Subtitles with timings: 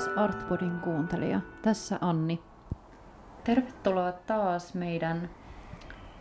[0.00, 1.40] rakas Artpodin kuuntelija.
[1.62, 2.42] Tässä Anni.
[3.44, 5.30] Tervetuloa taas meidän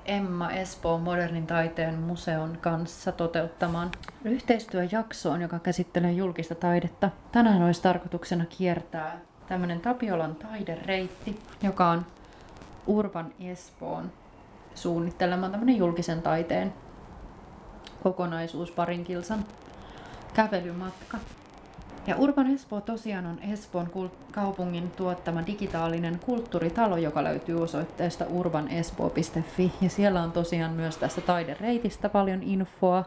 [0.06, 3.92] Emma Espoon modernin taiteen museon kanssa toteuttamaan
[4.24, 7.10] yhteistyöjaksoon, joka käsittelee julkista taidetta.
[7.32, 12.06] Tänään olisi tarkoituksena kiertää tämmöinen Tapiolan taidereitti, joka on
[12.88, 14.12] Urban Espoon
[14.76, 16.74] suunnittelema tämmöinen julkisen taiteen
[18.04, 19.46] kokonaisuus parin kilsan
[20.34, 21.18] kävelymatka.
[22.10, 29.72] Ja Urban Espoo tosiaan on Espoon kaupungin tuottama digitaalinen kulttuuritalo, joka löytyy osoitteesta urbanespo.fi.
[29.82, 33.06] Ja siellä on tosiaan myös tästä taidereitistä paljon infoa.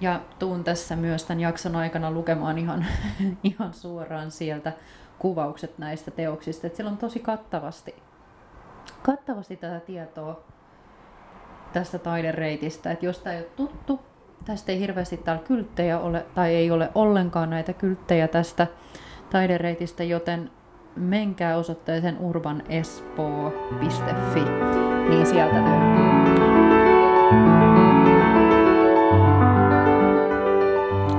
[0.00, 2.86] Ja tuun tässä myös tämän jakson aikana lukemaan ihan,
[3.42, 4.72] ihan suoraan sieltä
[5.18, 6.66] kuvaukset näistä teoksista.
[6.66, 7.94] Et siellä on tosi kattavasti,
[9.02, 10.40] kattavasti tätä tietoa
[11.72, 12.90] tästä taidereitistä.
[12.90, 14.00] Et jos tämä ei ole tuttu,
[14.46, 18.66] Tästä ei hirveästi täällä kylttejä ole, tai ei ole ollenkaan näitä kylttejä tästä
[19.30, 20.50] taidereitistä, joten
[20.96, 24.40] menkää osoitteeseen urbanespoo.fi,
[25.08, 26.06] niin sieltä löytyy.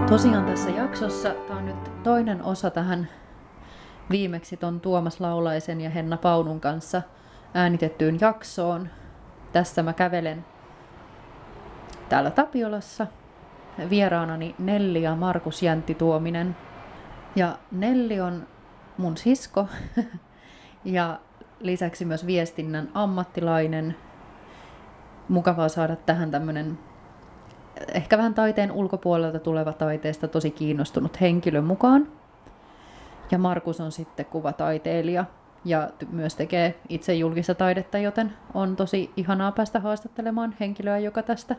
[0.10, 3.08] Tosiaan tässä jaksossa, tämä on nyt toinen osa tähän
[4.10, 7.02] viimeksi ton Tuomas Laulaisen ja Henna Paunun kanssa
[7.54, 8.90] äänitettyyn jaksoon.
[9.54, 10.46] Tässä mä kävelen
[12.10, 13.08] täällä Tapiolassa.
[13.90, 16.56] Vieraanani Nelli ja Markus Jäntti Tuominen.
[17.36, 18.48] Ja Nelli on
[18.98, 19.68] mun sisko
[20.86, 21.20] ja
[21.60, 23.96] lisäksi myös viestinnän ammattilainen.
[25.30, 26.80] Mukavaa saada tähän tämmönen
[27.94, 32.08] ehkä vähän taiteen ulkopuolelta tuleva taiteesta tosi kiinnostunut henkilö mukaan.
[33.32, 35.26] Ja Markus on sitten kuvataiteilija
[35.66, 41.56] ja myös tekee itse julkista taidetta, joten on tosi ihanaa päästä haastattelemaan henkilöä, joka tästä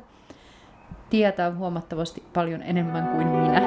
[1.11, 3.61] tietää huomattavasti paljon enemmän kuin minä.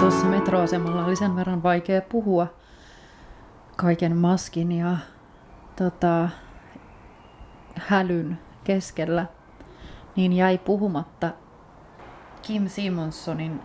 [0.00, 2.46] Tuossa metroasemalla oli sen verran vaikea puhua
[3.76, 4.96] kaiken maskin ja
[5.76, 6.28] tota,
[7.76, 9.26] hälyn keskellä,
[10.16, 11.30] niin jäi puhumatta
[12.42, 13.60] Kim Simonsonin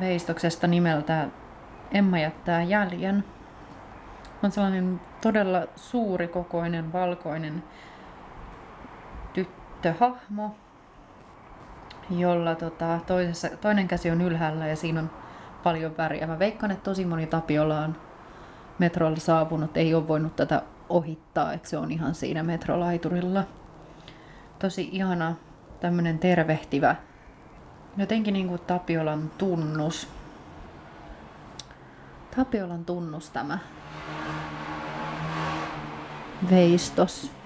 [0.00, 1.28] veistoksesta nimeltä
[1.92, 3.24] Emma jättää jäljen.
[4.42, 7.62] On sellainen todella suurikokoinen valkoinen
[9.82, 10.54] tyttöhahmo,
[12.10, 15.10] jolla tota, toisessa, toinen käsi on ylhäällä ja siinä on
[15.62, 16.26] paljon väriä.
[16.26, 17.96] Mä veikkaan, että tosi moni Tapiola on
[18.78, 23.44] metrolla saapunut, ei ole voinut tätä ohittaa, että se on ihan siinä metrolaiturilla.
[24.58, 25.34] Tosi ihana
[25.80, 26.96] tämmönen tervehtivä,
[27.96, 30.08] jotenkin niin kuin Tapiolan tunnus.
[32.36, 33.58] Tapiolan tunnus tämä
[36.50, 37.39] veistos.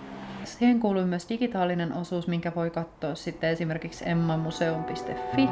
[0.44, 5.48] Siihen kuuluu myös digitaalinen osuus, minkä voi katsoa sitten esimerkiksi emmamuseum.fi.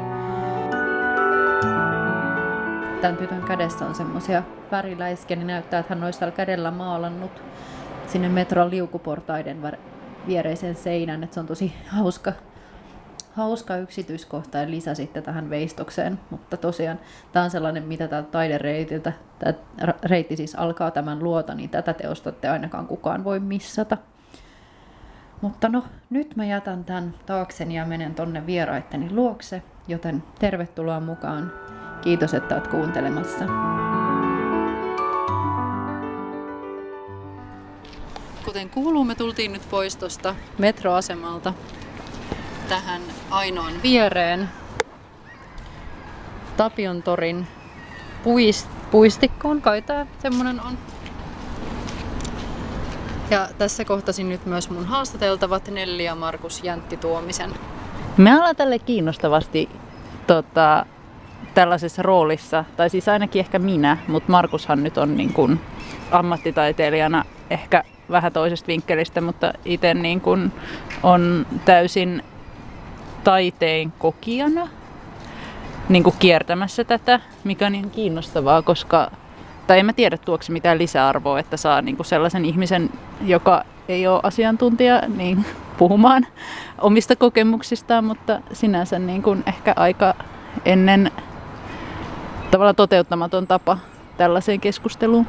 [3.01, 7.41] Tämän tytön kädessä on semmoisia väriläiskiä, niin näyttää, että hän olisi tällä kädellä maalannut
[8.07, 9.77] sinne metron liukuportaiden
[10.27, 12.33] viereisen seinän, että se on tosi hauska,
[13.31, 16.99] hauska yksityiskohta ja lisä sitten tähän veistokseen, mutta tosiaan
[17.31, 19.53] tämä on sellainen, mitä täältä taidereitiltä, tämä
[20.03, 23.97] reitti siis alkaa tämän luota, niin tätä teosta te ainakaan kukaan voi missata.
[25.43, 31.51] Mutta no, nyt mä jätän tämän taakseni ja menen tonne vieraitteni luokse, joten tervetuloa mukaan.
[32.01, 33.45] Kiitos, että oot kuuntelemassa.
[38.45, 41.53] Kuten kuuluu, me tultiin nyt pois tuosta metroasemalta
[42.69, 44.49] tähän ainoan viereen.
[46.57, 47.47] Tapion torin
[48.23, 50.77] puist, puistikkoon, kai tää semmonen on.
[53.33, 57.51] Ja tässä kohtasin nyt myös mun haastateltavat Nelli ja Markus Jäntti Tuomisen.
[58.17, 59.69] Me ollaan tälle kiinnostavasti
[60.27, 60.85] tota,
[61.53, 65.59] tällaisessa roolissa, tai siis ainakin ehkä minä, mutta Markushan nyt on niin kuin
[66.11, 70.51] ammattitaiteilijana ehkä vähän toisesta vinkkelistä, mutta itse niin kuin
[71.03, 72.23] on täysin
[73.23, 74.67] taiteen kokijana
[75.89, 79.11] niin kuin kiertämässä tätä, mikä on niin kiinnostavaa, koska
[79.67, 82.89] tai en mä tiedä tuoksi mitään lisäarvoa, että saa niinku sellaisen ihmisen,
[83.21, 85.45] joka ei ole asiantuntija, niin
[85.77, 86.27] puhumaan
[86.81, 90.15] omista kokemuksistaan, mutta sinänsä niin kuin ehkä aika
[90.65, 91.11] ennen
[92.51, 93.77] tavalla toteuttamaton tapa
[94.17, 95.27] tällaiseen keskusteluun.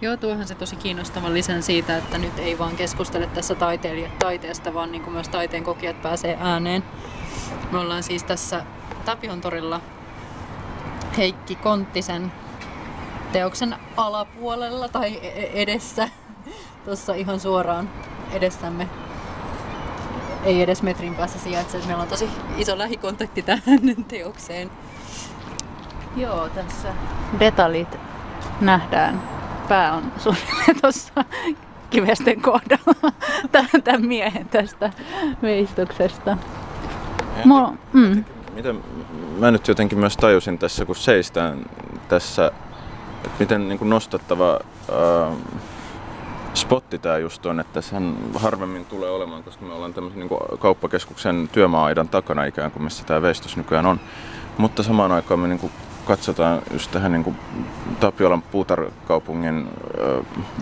[0.00, 4.74] Joo, tuohan se tosi kiinnostava lisän siitä, että nyt ei vaan keskustele tässä taiteilijat taiteesta,
[4.74, 6.84] vaan niin kuin myös taiteen kokijat pääsee ääneen.
[7.72, 8.64] Me ollaan siis tässä
[9.04, 9.80] Tapion torilla
[11.16, 12.32] Heikki Konttisen
[13.32, 16.08] teoksen alapuolella tai e-, edessä,
[16.84, 17.90] tuossa ihan suoraan
[18.32, 18.88] edessämme
[20.44, 21.78] ei edes metrin päässä sijaitse.
[21.86, 24.70] Meillä on tosi iso lähikontakti tähän teokseen.
[26.16, 26.88] Joo, tässä
[27.40, 27.98] detaljit
[28.60, 29.22] nähdään.
[29.68, 31.24] Pää on suunnilleen tuossa
[31.90, 33.12] kivesten kohdalla
[33.84, 34.92] tämän miehen tästä
[35.42, 36.38] veistoksesta.
[37.44, 38.24] Mulla, mm.
[38.54, 38.84] miten,
[39.38, 41.66] mä nyt jotenkin myös tajusin tässä, kun seistään
[42.08, 42.52] tässä,
[43.28, 45.32] että miten niin kuin nostattava ää,
[46.54, 51.48] spotti tämä just on, että sehän harvemmin tulee olemaan, koska me ollaan tämmöisen niin kauppakeskuksen
[51.52, 54.00] työmaa-aidan takana ikään kuin, missä tämä veistos nykyään on.
[54.58, 55.72] Mutta samaan aikaan me niin kuin
[56.04, 57.36] katsotaan just tähän niin kuin
[58.00, 59.68] Tapiolan puutarkaupungin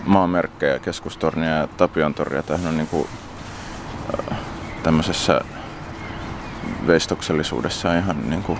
[0.05, 2.43] maamerkkejä, keskustornia ja Tapiontoria.
[2.43, 3.07] Tämähän on niin kuin,
[4.83, 5.41] tämmöisessä
[6.87, 8.59] veistoksellisuudessa ihan niin kuin,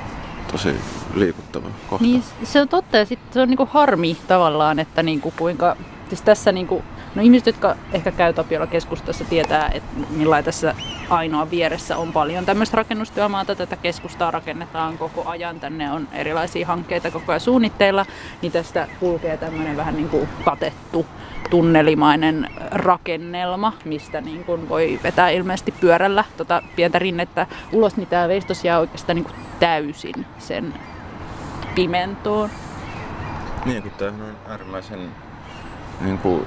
[0.57, 0.75] tosi
[1.13, 2.05] liikuttava kohta.
[2.05, 5.33] Niin, se on totta ja sitten se on niin kuin harmi tavallaan, että niin kuin
[5.37, 5.77] kuinka,
[6.09, 6.83] siis tässä niin kuin
[7.15, 10.75] No ihmiset, jotka ehkä käy Tapiola keskustassa, tietää, että millainen tässä
[11.09, 13.55] ainoa vieressä on paljon tämmöistä rakennustyömaata.
[13.55, 15.59] Tätä keskustaa rakennetaan koko ajan.
[15.59, 18.05] Tänne on erilaisia hankkeita koko ajan suunnitteilla.
[18.41, 21.05] Niin tästä kulkee tämmöinen vähän niin kuin katettu
[21.49, 28.27] tunnelimainen rakennelma, mistä niin kuin voi vetää ilmeisesti pyörällä tota pientä rinnettä ulos, niin tämä
[28.27, 29.27] veistos jää oikeastaan niin
[29.59, 30.73] täysin sen
[31.75, 32.49] pimentoon.
[33.65, 35.11] Niin, kun tämähän on äärimmäisen
[36.01, 36.45] niin kuin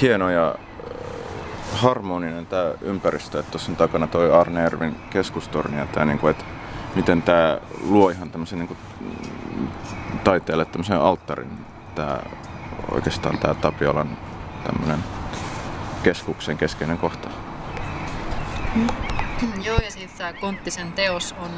[0.00, 5.86] hieno ja äh, harmoninen tämä ympäristö, että tuossa on takana toi Arne Ervin keskustorni ja
[5.86, 6.44] tämä, niin kuin, että
[6.94, 8.78] miten tämä luo ihan tämmöisen niin kuin,
[10.24, 11.50] taiteelle tämmöisen alttarin,
[11.94, 12.18] tämä,
[12.90, 14.18] oikeastaan tämä Tapiolan
[14.64, 15.04] tämmöinen
[16.02, 17.28] keskuksen keskeinen kohta.
[18.74, 18.86] Mm.
[19.62, 21.50] Joo, ja sitten tämä Konttisen teos on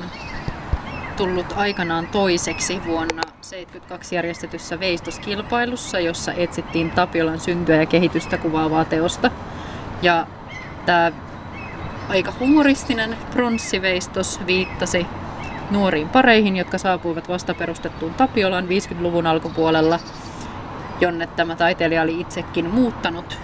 [1.17, 9.31] tullut aikanaan toiseksi vuonna 1972 järjestetyssä veistoskilpailussa, jossa etsittiin Tapiolan syntyä ja kehitystä kuvaavaa teosta.
[10.03, 10.27] Ja
[10.87, 11.13] tämä
[12.09, 15.07] aika humoristinen pronssiveistos viittasi
[15.71, 19.99] nuoriin pareihin, jotka saapuivat vasta perustettuun Tapiolan 50-luvun alkupuolella,
[21.01, 23.39] jonne tämä taiteilija oli itsekin muuttanut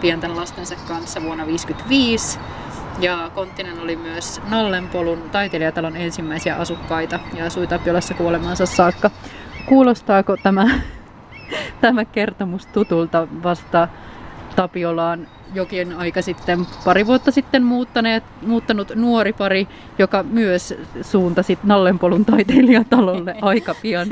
[0.00, 2.38] pienten lastensa kanssa vuonna 1955
[3.00, 9.10] ja Konttinen oli myös Nallenpolun taiteilijatalon ensimmäisiä asukkaita ja asui Tapiolassa kuolemansa saakka.
[9.66, 10.80] Kuulostaako tämä,
[11.80, 13.88] tämä kertomus tutulta vasta
[14.56, 19.68] Tapiolaan jokin aika sitten, pari vuotta sitten muuttaneet, muuttanut nuori pari,
[19.98, 24.08] joka myös suuntasi Nallenpolun taiteilijatalolle aika pian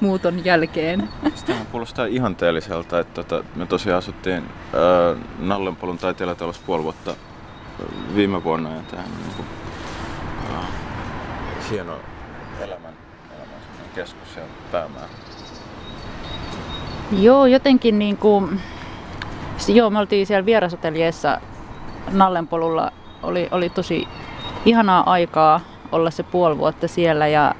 [0.00, 1.08] muuton jälkeen.
[1.46, 7.14] Tämä kuulostaa ihanteelliselta, että tota, me tosiaan asuttiin äh, Nallenpolun taiteilijatalossa puoli vuotta
[8.14, 9.46] viime vuonna ja tämä on niin kuin,
[10.58, 10.64] uh,
[11.70, 11.98] hieno
[12.60, 12.94] elämän,
[13.30, 13.60] elämän
[13.94, 14.42] keskus ja
[14.72, 15.08] päämäärä.
[17.12, 18.60] Joo, jotenkin niin kuin,
[19.68, 21.40] joo, me oltiin siellä vierasateljeessa
[22.10, 22.92] Nallenpolulla.
[23.22, 24.08] Oli, oli tosi
[24.64, 25.60] ihanaa aikaa
[25.92, 27.54] olla se puoli vuotta siellä ja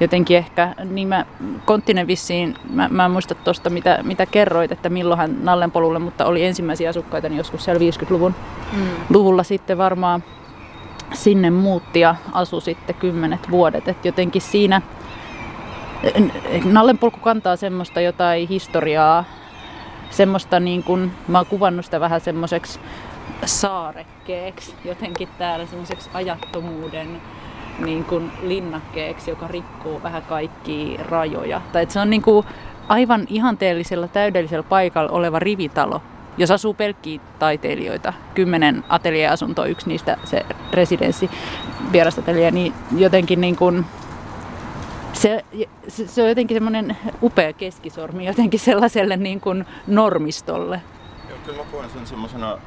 [0.00, 1.24] jotenkin ehkä, niin mä,
[1.64, 6.24] Konttinen vissiin, mä, mä en muista tuosta mitä, mitä kerroit, että milloin hän Nallenpolulle, mutta
[6.24, 8.34] oli ensimmäisiä asukkaita niin joskus siellä 50-luvun
[8.72, 8.86] mm.
[9.10, 10.24] luvulla sitten varmaan
[11.12, 13.88] sinne muutti ja asui sitten kymmenet vuodet.
[13.88, 14.82] Et jotenkin siinä
[16.64, 19.24] Nallenpolku kantaa semmoista jotain historiaa,
[20.10, 22.80] semmoista niin kuin, mä oon kuvannut sitä vähän semmoiseksi
[23.44, 27.20] saarekkeeksi jotenkin täällä, semmoiseksi ajattomuuden
[27.78, 31.60] niin kuin linnakkeeksi, joka rikkoo vähän kaikkia rajoja.
[31.72, 32.46] Tai että se on niin kuin
[32.88, 36.02] aivan ihanteellisella, täydellisellä paikalla oleva rivitalo,
[36.38, 41.30] jos asuu pelkkiä taiteilijoita, kymmenen ateljeasuntoa, yksi niistä se residenssi
[41.92, 43.84] vierastatelje, niin jotenkin niin kuin
[45.18, 45.44] se,
[45.88, 50.82] se, se on jotenkin semmoinen upea keskisormi jotenkin sellaiselle niin kuin normistolle.
[51.28, 52.58] Joo, kyllä mä koen sen semmoisena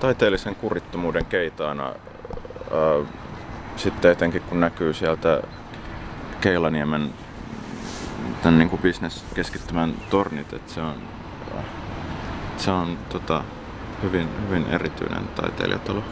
[0.00, 1.88] taiteellisen kurittomuuden keitaana.
[1.88, 3.06] Äh,
[3.76, 5.42] sitten etenkin kun näkyy sieltä
[6.40, 7.10] Keilaniemen
[8.42, 10.94] tämän niin kuin bisneskeskittymän tornit, että se on,
[12.56, 13.44] se on tota,
[14.02, 16.02] hyvin, hyvin erityinen taiteilijatalo.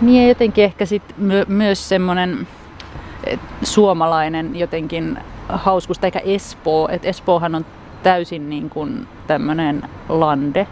[0.00, 2.46] Niin ja jotenkin ehkä sit my- myös semmoinen
[3.62, 5.18] suomalainen jotenkin
[5.48, 6.88] hauskusta, eikä Espoo.
[6.88, 7.66] Et Espoohan on
[8.02, 10.66] täysin niin kuin tämmöinen lande,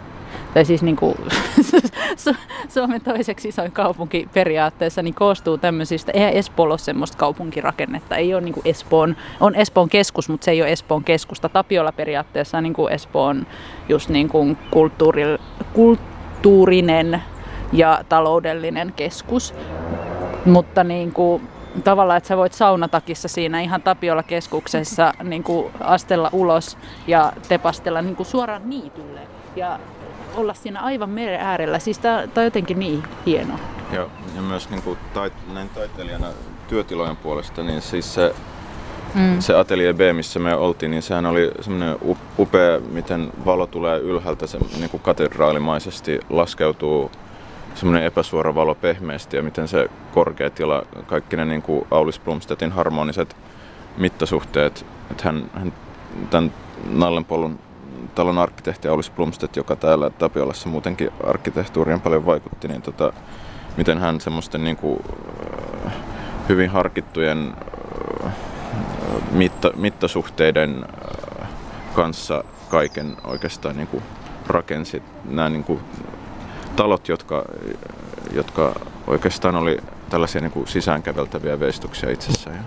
[0.53, 1.15] tai siis niin kuin,
[2.73, 8.41] Suomen toiseksi isoin kaupunki periaatteessa, niin koostuu tämmöisistä, eihän Espoolla ole semmoista kaupunkirakennetta, ei ole
[8.41, 11.49] niin kuin Espoon, on Espoon keskus, mutta se ei ole Espoon keskusta.
[11.49, 13.47] Tapiolla periaatteessa niin kuin Espoon
[13.89, 15.23] just niin kuin kulttuuri,
[15.73, 17.21] kulttuurinen
[17.73, 19.53] ja taloudellinen keskus.
[20.45, 21.41] Mutta niin kuin,
[21.83, 28.01] tavallaan, että sä voit saunatakissa siinä ihan Tapiolla keskuksessa niin kuin astella ulos ja tepastella
[28.01, 29.19] niin kuin suoraan niitylle.
[29.55, 29.79] Ja
[30.35, 31.79] olla siinä aivan meren äärellä.
[31.79, 33.59] Siis tää, tää on jotenkin niin hienoa.
[33.91, 36.27] Ja, ja myös niin kuin tait, näin taiteilijana
[36.67, 38.35] työtilojen puolesta, niin siis se,
[39.13, 39.39] mm.
[39.39, 41.97] se Atelier B, missä me oltiin, niin sehän oli semmoinen
[42.39, 47.11] upea, miten valo tulee ylhäältä, se niin kuin katedraalimaisesti laskeutuu
[47.77, 52.71] semmoinen epäsuora valo pehmeästi ja miten se korkea tila, kaikki ne niin kuin Aulis Blomstedtin
[52.71, 53.35] harmoniset
[53.97, 55.73] mittasuhteet, että hän, hän
[56.29, 56.53] tämän
[56.89, 57.59] Nallenpolun
[58.15, 63.13] talon arkkitehti Aulis Blomstedt, joka täällä Tapiolassa muutenkin arkkitehtuuriin paljon vaikutti, niin tota,
[63.77, 64.99] miten hän semmoisten niin kuin,
[65.85, 65.93] äh,
[66.49, 67.53] hyvin harkittujen
[68.25, 68.33] äh,
[69.31, 70.85] mitta, mittasuhteiden
[71.41, 71.49] äh,
[71.93, 74.03] kanssa kaiken oikeastaan niin kuin
[74.47, 75.03] rakensi.
[75.25, 75.79] Nämä niin kuin
[76.77, 77.45] talot, jotka,
[78.33, 79.77] jotka oikeastaan oli
[80.09, 82.65] tällaisia niin kuin sisäänkäveltäviä veistuksia itsessään.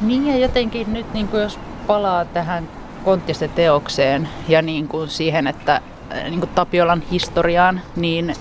[0.00, 2.68] Niin ja jotenkin nyt niin kuin jos palaa tähän
[3.04, 5.80] Konttisten teokseen ja niin kuin siihen, että
[6.22, 8.34] niin kuin Tapiolan historiaan, niin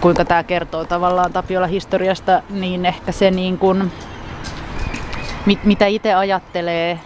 [0.00, 3.92] kuinka tämä kertoo tavallaan Tapiolan historiasta, niin ehkä se niin kuin,
[5.46, 7.00] mit, mitä itse ajattelee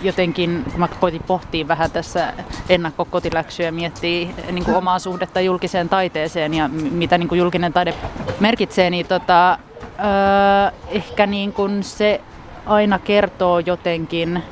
[0.00, 2.32] jotenkin, kun mä koitin pohtia vähän tässä
[2.68, 7.94] ennakkokotiläksyä ja miettiä niin kuin omaa suhdetta julkiseen taiteeseen ja mitä niin kuin julkinen taide
[8.40, 12.20] merkitsee, niin tota, öö, ehkä niin kuin se
[12.66, 14.42] aina kertoo jotenkin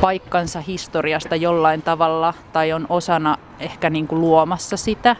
[0.00, 5.16] paikkansa historiasta jollain tavalla tai on osana ehkä niin kuin luomassa sitä.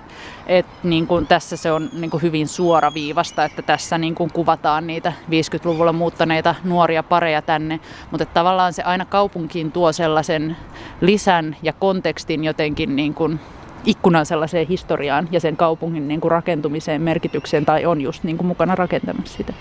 [0.46, 4.86] Et niin kuin tässä se on niin kuin hyvin suoraviivasta, että tässä niin kuin kuvataan
[4.86, 10.56] niitä 50-luvulla muuttaneita nuoria pareja tänne, mutta tavallaan se aina kaupunkiin tuo sellaisen
[11.00, 13.40] lisän ja kontekstin jotenkin niin kuin
[13.84, 18.46] ikkunan sellaiseen historiaan ja sen kaupungin niin kuin rakentumiseen, merkitykseen tai on just niin kuin
[18.46, 19.52] mukana rakentamassa sitä.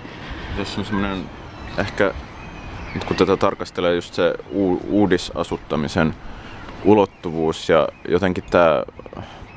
[0.58, 1.30] Tässä on semmoinen
[1.78, 2.14] ehkä
[2.94, 6.16] nyt kun tätä tarkastelee just se u- uudisasuttamisen
[6.86, 8.84] ulottuvuus ja jotenkin tämä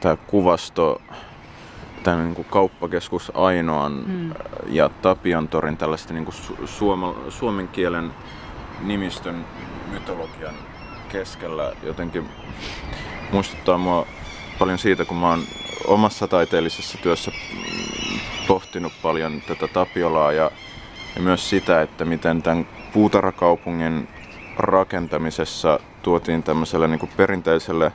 [0.00, 1.02] tää kuvasto,
[2.02, 4.32] tämä niin kauppakeskus Ainoan mm.
[4.68, 8.10] ja Tapiantorin tällaista niin su- suoma, suomen kielen
[8.80, 9.44] nimistön
[9.92, 10.54] mytologian
[11.08, 12.28] keskellä jotenkin
[13.32, 14.06] muistuttaa mua
[14.58, 15.42] paljon siitä, kun mä oon
[15.86, 17.32] omassa taiteellisessa työssä
[18.48, 20.50] pohtinut paljon tätä Tapiolaa ja,
[21.14, 24.08] ja myös sitä, että miten tämän puutarhakaupungin
[24.56, 27.92] rakentamisessa tuotiin tämmöiselle niin kuin perinteiselle,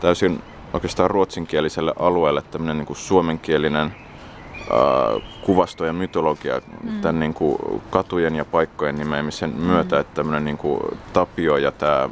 [0.00, 7.00] täysin oikeastaan ruotsinkieliselle alueelle tämmöinen niin kuin suomenkielinen äh, kuvasto ja mytologia mm.
[7.00, 7.58] tämän niin kuin
[7.90, 10.00] katujen ja paikkojen nimeämisen myötä, mm.
[10.00, 10.80] että tämmöinen niin kuin
[11.12, 12.10] Tapio ja tämä äh,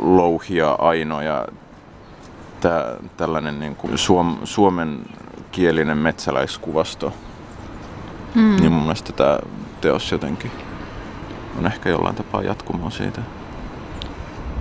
[0.00, 1.46] Louhia Aino ja
[2.60, 7.12] tää, tällainen niin kuin suom, suomenkielinen metsäläiskuvasto.
[8.34, 8.56] Mm.
[8.60, 9.38] Niin mun mielestä tämä
[9.80, 10.50] teos jotenkin
[11.58, 13.20] on ehkä jollain tapaa jatkumoa siitä.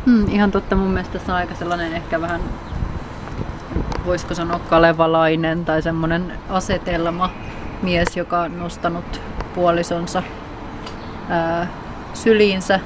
[0.05, 2.41] Hmm, ihan totta, mun mielestä se on aika sellainen ehkä vähän,
[4.05, 7.29] voisiko sanoa kalevalainen tai semmoinen asetelma
[7.81, 9.21] mies, joka on nostanut
[9.55, 10.23] puolisonsa
[11.29, 11.67] ää,
[12.13, 12.79] syliinsä.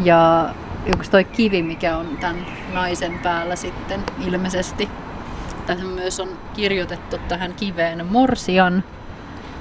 [0.00, 0.50] Ja
[0.86, 4.88] yksi toi kivi, mikä on tämän naisen päällä sitten ilmeisesti.
[5.66, 8.84] Tässä myös on kirjoitettu tähän kiveen Morsian,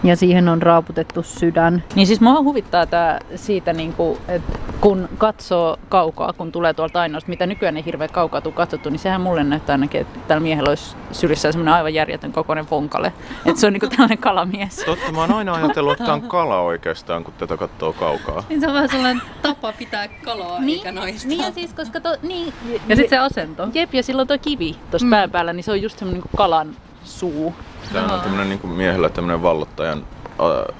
[0.03, 1.83] ja siihen on raaputettu sydän.
[1.95, 7.01] Niin siis mua huvittaa tää siitä, niin kuin, että kun katsoo kaukaa, kun tulee tuolta
[7.01, 10.41] ainoasta, mitä nykyään ei hirveän kaukaa tuu katsottu, niin sehän mulle näyttää ainakin, että tällä
[10.41, 13.13] miehellä olisi sylissä semmoinen aivan järjetön kokoinen vonkale.
[13.45, 14.75] Että se on niin kuin tällainen kalamies.
[14.75, 18.43] Totta, mä oon aina ajatellut, että tämä on kala oikeastaan, kun tätä katsoo kaukaa.
[18.49, 21.27] Niin se on vähän sellainen tapa pitää kalaa niin, eikä naista.
[21.27, 22.53] Niin ja siis, koska to, niin,
[22.87, 23.67] ja sitten se asento.
[23.73, 25.09] Jep, ja silloin tuo kivi tuossa mm.
[25.09, 27.55] pään päällä, niin se on just semmoinen niin kalan suu.
[27.93, 30.75] Tämä on tämmönen niin kuin miehellä tämmöinen vallottajan, äh,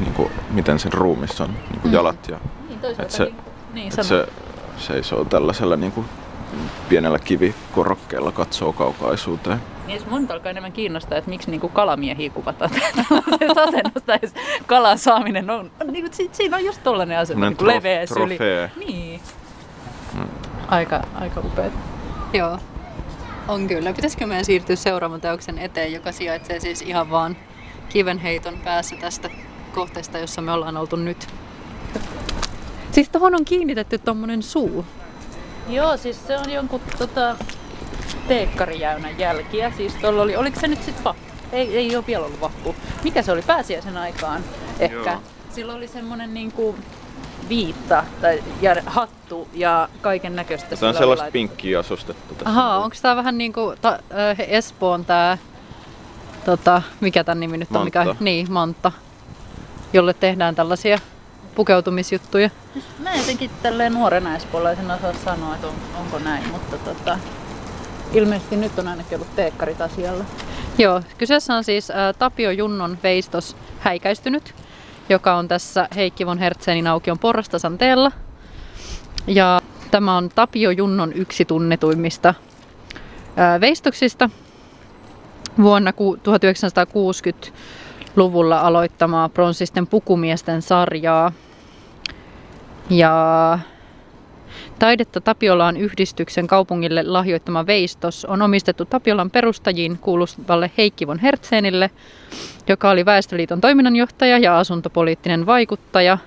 [0.00, 1.92] niin kuin, miten sen ruumissa on, niin kuin mm.
[1.92, 2.28] jalat.
[2.28, 2.38] Ja,
[2.68, 3.36] niin, että se, niin,
[3.72, 4.26] niin, että se
[4.76, 6.06] seisoo tällaisella niin kuin,
[6.88, 9.60] pienellä kivikorokkeella katsoo kaukaisuuteen.
[9.86, 12.70] Niin, mun alkaa enemmän kiinnostaa, että miksi niinku kalamiehiä kuvataan
[13.08, 14.38] tällaisessa asennossa.
[14.66, 18.38] Kalan saaminen on, niinku, siinä on just tollainen asento, niinku leveä syli.
[18.86, 19.20] Niin.
[20.14, 20.28] Mm.
[20.68, 21.72] Aika, aika upeat.
[22.32, 22.58] Joo.
[23.50, 23.92] On kyllä.
[23.92, 27.36] Pitäisikö meidän siirtyä seuraavan teoksen eteen, joka sijaitsee siis ihan vaan
[27.88, 29.30] kivenheiton päässä tästä
[29.74, 31.28] kohteesta, jossa me ollaan oltu nyt.
[32.92, 34.84] Siis tuohon on kiinnitetty tommonen suu.
[35.68, 37.36] Joo, siis se on jonkun tota,
[38.28, 39.72] teekkarijäynän jälkiä.
[39.76, 41.22] Siis oli, oliko se nyt sitten vappu?
[41.52, 42.74] Ei, ei ole vielä ollut vappu.
[43.04, 44.44] Mikä se oli pääsiäisen aikaan?
[44.80, 45.10] Ehkä.
[45.10, 45.22] Joo.
[45.50, 46.74] Silloin oli semmonen niinku
[47.50, 50.76] viitta tai, ja hattu ja kaiken näköistä.
[50.76, 52.50] Tämä on sellaista pinkkiä asustettu tässä.
[52.50, 55.38] Ahaa, onko tämä vähän niin kuin ta, äh, Espoon tämä,
[56.44, 57.78] tota, mikä tämän nimi nyt on?
[57.78, 58.04] Mantta.
[58.04, 58.92] Mikä, niin, Mantta,
[59.92, 60.98] jolle tehdään tällaisia
[61.54, 62.50] pukeutumisjuttuja.
[62.98, 67.18] Mä jotenkin tälleen nuorena espoolaisena osaa sanoa, että on, onko näin, mutta tota,
[68.12, 70.24] ilmeisesti nyt on ainakin ollut teekkarit asialla.
[70.78, 74.54] Joo, kyseessä on siis ä, Tapio Junnon veistos häikäistynyt,
[75.10, 78.12] joka on tässä Heikki von Hertzenin aukion porrastasanteella.
[79.26, 82.34] Ja tämä on Tapio Junnon yksi tunnetuimmista
[83.60, 84.30] veistoksista
[85.62, 91.32] vuonna 1960-luvulla aloittamaa pronssisten pukumiesten sarjaa.
[92.90, 93.58] Ja
[94.78, 101.90] Taidetta Tapiolaan yhdistyksen kaupungille lahjoittama veistos on omistettu Tapiolan perustajiin kuuluvalle Heikki von Hertzenille,
[102.68, 106.18] joka oli Väestöliiton toiminnanjohtaja ja asuntopoliittinen vaikuttaja.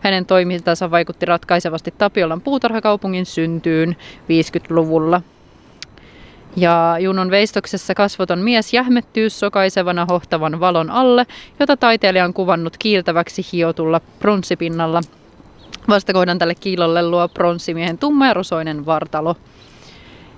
[0.00, 5.22] Hänen toimintansa vaikutti ratkaisevasti Tapiolan puutarhakaupungin syntyyn 50-luvulla.
[6.56, 11.26] Ja Junon veistoksessa kasvoton mies jähmettyy sokaisevana hohtavan valon alle,
[11.60, 15.00] jota taiteilija on kuvannut kiiltäväksi hiotulla pronssipinnalla–
[15.88, 19.36] Vastakohdan tälle kiilolle luo pronssimiehen tumma ja rosoinen vartalo.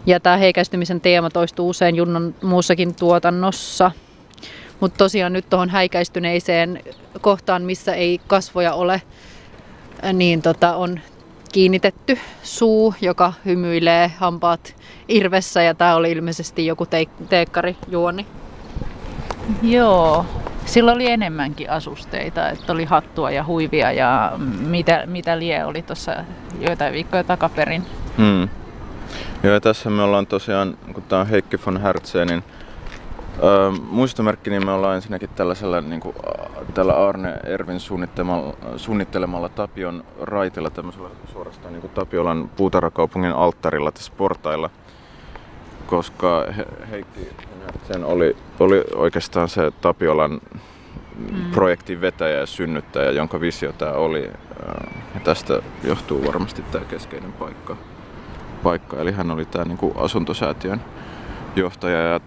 [0.07, 3.91] Ja tämä heikäistymisen teema toistuu usein Junnon muussakin tuotannossa.
[4.81, 6.83] Mutta tosiaan nyt tuohon häikäistyneiseen
[7.21, 9.03] kohtaan, missä ei kasvoja ole,
[10.13, 11.01] niin tota, on
[11.53, 14.77] kiinnitetty suu, joka hymyilee hampaat
[15.09, 18.27] irvessä ja tämä oli ilmeisesti joku teik- teekkarijuoni.
[19.63, 20.27] Joo,
[20.69, 24.33] sillä oli enemmänkin asusteita, että oli hattua ja huivia ja
[24.67, 26.25] mitä, mitä lie oli tuossa
[26.61, 27.87] joitain viikkoja takaperin.
[28.19, 28.49] Hmm.
[29.43, 32.45] Joo, ja tässä me ollaan tosiaan, kun tämä on Heikki von Hertzenin
[33.43, 36.17] öö, muistomerkki, niin me ollaan ensinnäkin tällaisella niin kuin,
[36.75, 44.13] tällä Arne Ervin suunnittelemalla, suunnittelemalla Tapion raitilla, tämmöisellä suorastaan niin kuin Tapiolan puutarhakaupungin alttarilla tässä
[44.17, 44.71] portailla,
[45.87, 47.29] koska he, Heikki
[47.93, 50.41] sen oli, oli oikeastaan se Tapiolan
[51.19, 51.51] mm.
[51.53, 54.31] projektin vetäjä ja synnyttäjä, jonka visio tämä oli.
[55.15, 57.77] Ja tästä johtuu varmasti tämä keskeinen paikka.
[58.63, 58.97] paikka.
[58.97, 60.81] Eli hän oli tämä niin asuntosäätiön
[61.57, 62.21] johtaja ja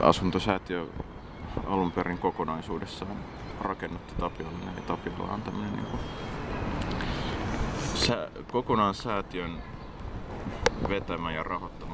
[0.00, 0.86] asuntosäätiö
[1.66, 3.16] alun perin kokonaisuudessaan
[3.60, 4.62] rakennutti Tapiolan.
[4.74, 6.00] Eli Tapiola on tämmöinen niin kuin,
[7.94, 9.50] sä, kokonaan säätiön
[10.88, 11.87] vetämä ja rahoittama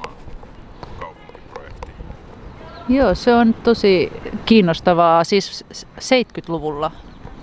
[2.89, 4.11] Joo, se on tosi
[4.45, 5.23] kiinnostavaa.
[5.23, 5.65] Siis
[5.99, 6.91] 70-luvulla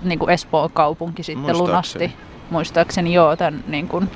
[0.03, 2.13] niin kuin Espoon kaupunki sitten lunasti.
[2.49, 4.09] Muistaakseni joo, tämän, niin kuin,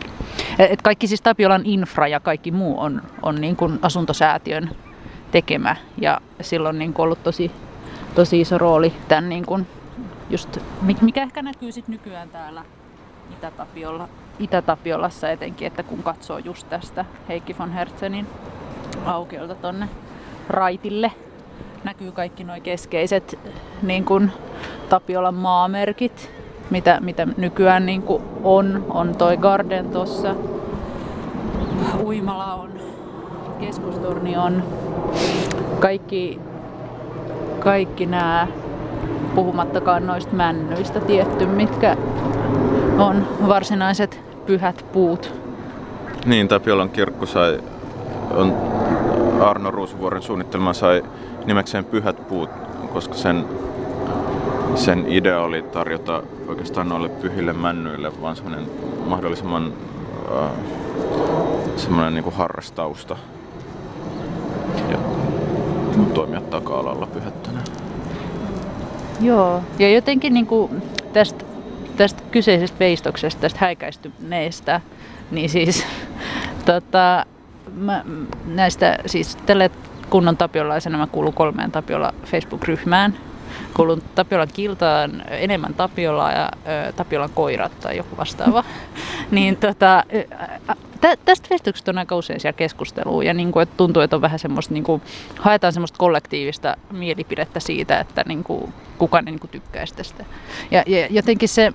[0.60, 4.70] et kaikki siis Tapiolan infra ja kaikki muu on, on niin kuin asuntosäätiön
[5.32, 7.52] tekemä ja silloin niin kuin ollut tosi,
[8.16, 9.68] tosi iso rooli tämän niin kuin,
[10.30, 10.58] just,
[11.02, 12.64] mikä ehkä näkyy sitten nykyään täällä
[13.32, 14.10] Itä-Tapiolla,
[14.40, 18.28] Itä-Tapiolassa etenkin, että kun katsoo just tästä Heikki von Hertzenin
[19.06, 19.90] aukiolta tonne
[20.50, 21.12] raitille.
[21.84, 23.40] Näkyy kaikki nuo keskeiset
[23.82, 24.32] niin kuin
[24.90, 26.32] Tapiolan maamerkit,
[26.70, 28.04] mitä, mitä nykyään niin
[28.44, 28.86] on.
[28.90, 30.36] On toi Garden tossa.
[32.04, 32.72] Uimala on,
[33.60, 34.64] keskustorni on.
[35.80, 36.40] Kaikki,
[37.60, 38.48] kaikki nämä,
[39.36, 41.98] puhumattakaan noista männyistä tietty, mitkä
[42.98, 45.34] on varsinaiset pyhät puut.
[46.26, 47.60] Niin, Tapiolan kirkko sai,
[48.36, 48.54] on
[49.42, 51.04] Arno Ruusuvuoren suunnittelma sai
[51.46, 52.50] nimekseen Pyhät puut,
[52.94, 53.46] koska sen,
[54.76, 58.66] sen idea oli tarjota oikeastaan noille pyhille männyille vaan semmoinen
[59.08, 59.74] mahdollisimman
[60.32, 60.50] äh,
[61.78, 63.18] semmoinen niin harrastausta
[64.90, 64.98] ja
[65.96, 67.60] niin toimia taka-alalla pyhättänä.
[69.22, 70.82] Joo, ja jotenkin niin kuin
[71.14, 71.46] tästä,
[71.98, 74.82] tästä kyseisestä veistoksesta, tästä häikäistyneestä,
[75.32, 75.86] niin siis
[76.66, 77.26] tota,
[77.76, 78.06] mä,
[78.46, 79.72] näistä, siis tälle
[80.10, 83.18] kunnon tapiolaisena mä kuulun kolmeen Tapiola Facebook-ryhmään.
[83.74, 86.52] Kuulun Tapiolan kiltaan enemmän Tapiolaa ja
[86.88, 88.64] ö, Tapiolan koirat tai joku vastaava.
[89.32, 90.04] niin tota,
[91.02, 94.22] tä, tästä Facebookista on aika usein siellä keskustelua ja niin kuin, että tuntuu, että on
[94.22, 95.02] vähän semmoista, niin kuin,
[95.40, 100.26] haetaan semmoista kollektiivista mielipidettä siitä, että niin kuin, kuka niin kuin, tykkäisi tästä.
[100.72, 101.74] Ja, ja jotenkin se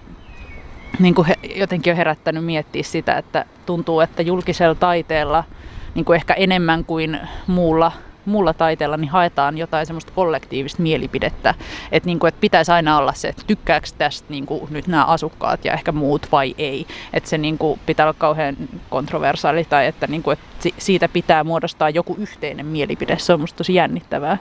[0.99, 5.45] niin kuin he, jotenkin on herättänyt miettiä sitä, että tuntuu, että julkisella taiteella–
[5.95, 7.93] niin kuin ehkä enemmän kuin muulla
[8.25, 11.55] muulla taiteella niin haetaan jotain semmoista kollektiivista mielipidettä,
[11.93, 15.05] että, niin kuin, että pitäisi aina olla se, että tykkääkö tästä niin kuin, nyt nämä
[15.05, 16.87] asukkaat ja ehkä muut vai ei.
[17.13, 18.57] Että se niin kuin, pitää olla kauhean
[18.91, 23.19] kontroversaali tai että, niin kuin, että siitä pitää muodostaa joku yhteinen mielipide.
[23.19, 24.39] Se on musta tosi jännittävää.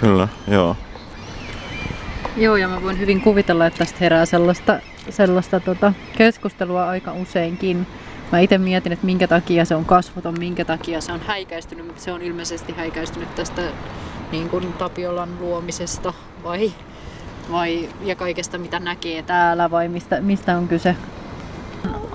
[0.00, 0.76] Kyllä, joo.
[2.36, 4.80] Joo, ja mä voin hyvin kuvitella, että tästä herää sellaista,
[5.10, 7.86] sellaista tota, keskustelua aika useinkin.
[8.32, 12.02] Mä itse mietin, että minkä takia se on kasvoton, minkä takia se on häikäistynyt, mutta
[12.02, 13.62] se on ilmeisesti häikäistynyt tästä
[14.32, 16.12] niin kuin Tapiolan luomisesta
[16.44, 16.72] vai,
[17.50, 20.96] vai ja kaikesta mitä näkee täällä vai mistä, mistä on kyse?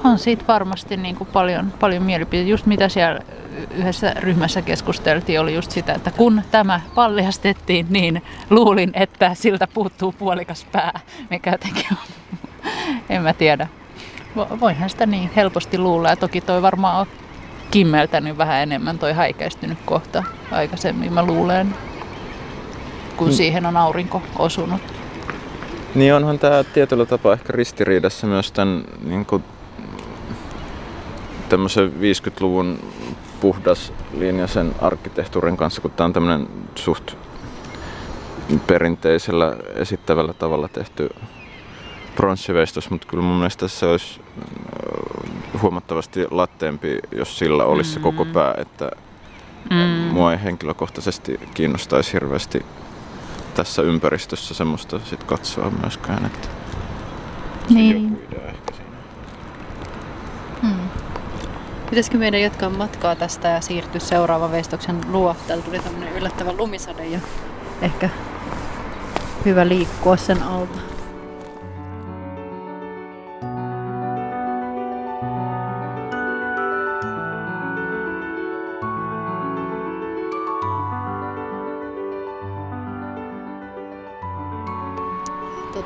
[0.03, 2.49] On siitä varmasti niin kuin paljon, paljon mielipiteitä.
[2.49, 3.19] Just mitä siellä
[3.71, 10.11] yhdessä ryhmässä keskusteltiin, oli just sitä, että kun tämä paljastettiin, niin luulin, että siltä puuttuu
[10.11, 10.99] puolikas pää,
[11.29, 12.37] mikä jotenkin on,
[13.09, 13.67] en mä tiedä.
[14.37, 17.07] Voinhan sitä niin helposti luulla, ja toki toi varmaan on
[17.71, 21.75] kimmeltänyt vähän enemmän toi häikäistynyt kohta aikaisemmin, mä luulen,
[23.17, 23.33] kun mm.
[23.33, 24.81] siihen on aurinko osunut.
[25.95, 29.43] Niin onhan tämä tietyllä tapaa ehkä ristiriidassa myös tämän niin kuin,
[31.49, 32.79] tämmöisen 50-luvun
[33.41, 37.11] puhdas linjaisen arkkitehtuurin kanssa, kun tämä on tämmöinen suht
[38.67, 41.09] perinteisellä esittävällä tavalla tehty
[42.17, 47.93] pronssiveistos, mutta kyllä mun mielestä se olisi äh, huomattavasti latteempi, jos sillä olisi mm.
[47.93, 48.33] se koko mm.
[48.33, 48.91] pää, että
[49.69, 50.13] mm.
[50.13, 52.65] mua ei henkilökohtaisesti kiinnostaisi hirveästi
[53.55, 56.47] tässä ympäristössä semmoista sit katsoa myöskään, että
[57.69, 58.19] niin.
[58.35, 58.97] ehkä siinä.
[60.61, 60.89] Hmm.
[61.89, 65.35] Pitäisikö meidän jatkaa matkaa tästä ja siirtyä seuraavan veistoksen luo?
[65.47, 67.19] Täällä tuli tämmönen yllättävä lumisade ja
[67.81, 68.09] ehkä
[69.45, 70.86] hyvä liikkua sen alta.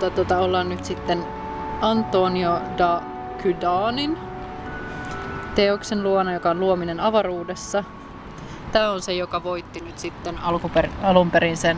[0.02, 1.26] Tota, tota, ollaan nyt sitten
[1.82, 3.02] Antonio da
[3.42, 4.18] Kydanin
[5.56, 7.84] teoksen luona, joka on luominen avaruudessa.
[8.72, 11.78] Tämä on se, joka voitti nyt sitten alkuper, alun perin sen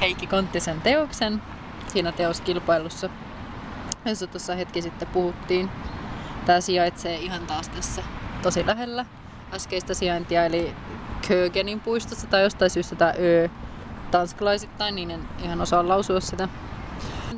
[0.00, 1.42] Heikki Konttisen teoksen
[1.86, 3.08] siinä teoskilpailussa,
[4.04, 5.70] jossa tuossa hetki sitten puhuttiin.
[6.46, 8.02] Tämä sijaitsee ihan taas tässä
[8.42, 9.06] tosi lähellä
[9.52, 10.74] äskeistä sijaintia, eli
[11.28, 13.48] Kögenin puistossa tai jostain syystä tämä Ö
[14.10, 16.48] tanskalaisittain, niin en ihan osaa lausua sitä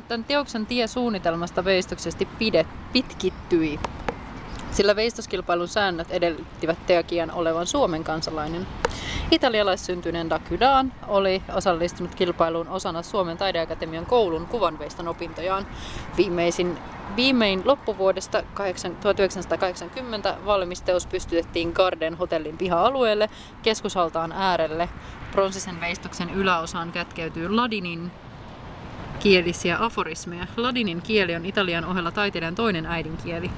[0.07, 3.79] Tämän teoksen tie suunnitelmasta veistoksesti pidet, pitkittyi,
[4.71, 8.67] sillä veistoskilpailun säännöt edellyttivät Teakian olevan Suomen kansalainen.
[9.31, 15.67] Italialaissyntyinen Dakydan oli osallistunut kilpailuun osana Suomen taideakatemian koulun kuvanveiston opintojaan.
[16.17, 16.77] Viimeisin,
[17.15, 18.43] viimein loppuvuodesta
[19.01, 23.29] 1980 valmisteus pystytettiin Garden hotellin piha-alueelle
[23.63, 24.89] keskushaltaan äärelle.
[25.31, 28.11] Pronsisen veistoksen yläosaan kätkeytyy Ladinin
[29.19, 30.47] kielisiä aforismeja.
[30.57, 33.51] Ladinin kieli on Italian ohella taiteilijan toinen äidinkieli.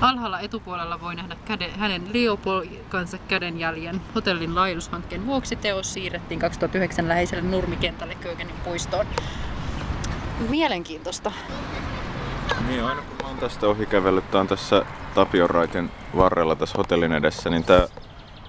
[0.00, 4.00] Alhaalla etupuolella voi nähdä käde, hänen Leopold-kanssa kädenjäljen.
[4.14, 9.06] Hotellin laajennushankkeen vuoksi teos siirrettiin 2009 läheiselle nurmikentälle Kögenin puistoon.
[10.48, 11.32] Mielenkiintoista.
[12.68, 14.82] Niin, aina kun mä oon tästä ohi kävellyt, on tässä
[15.14, 17.88] Tapionraitin varrella tässä hotellin edessä, niin tää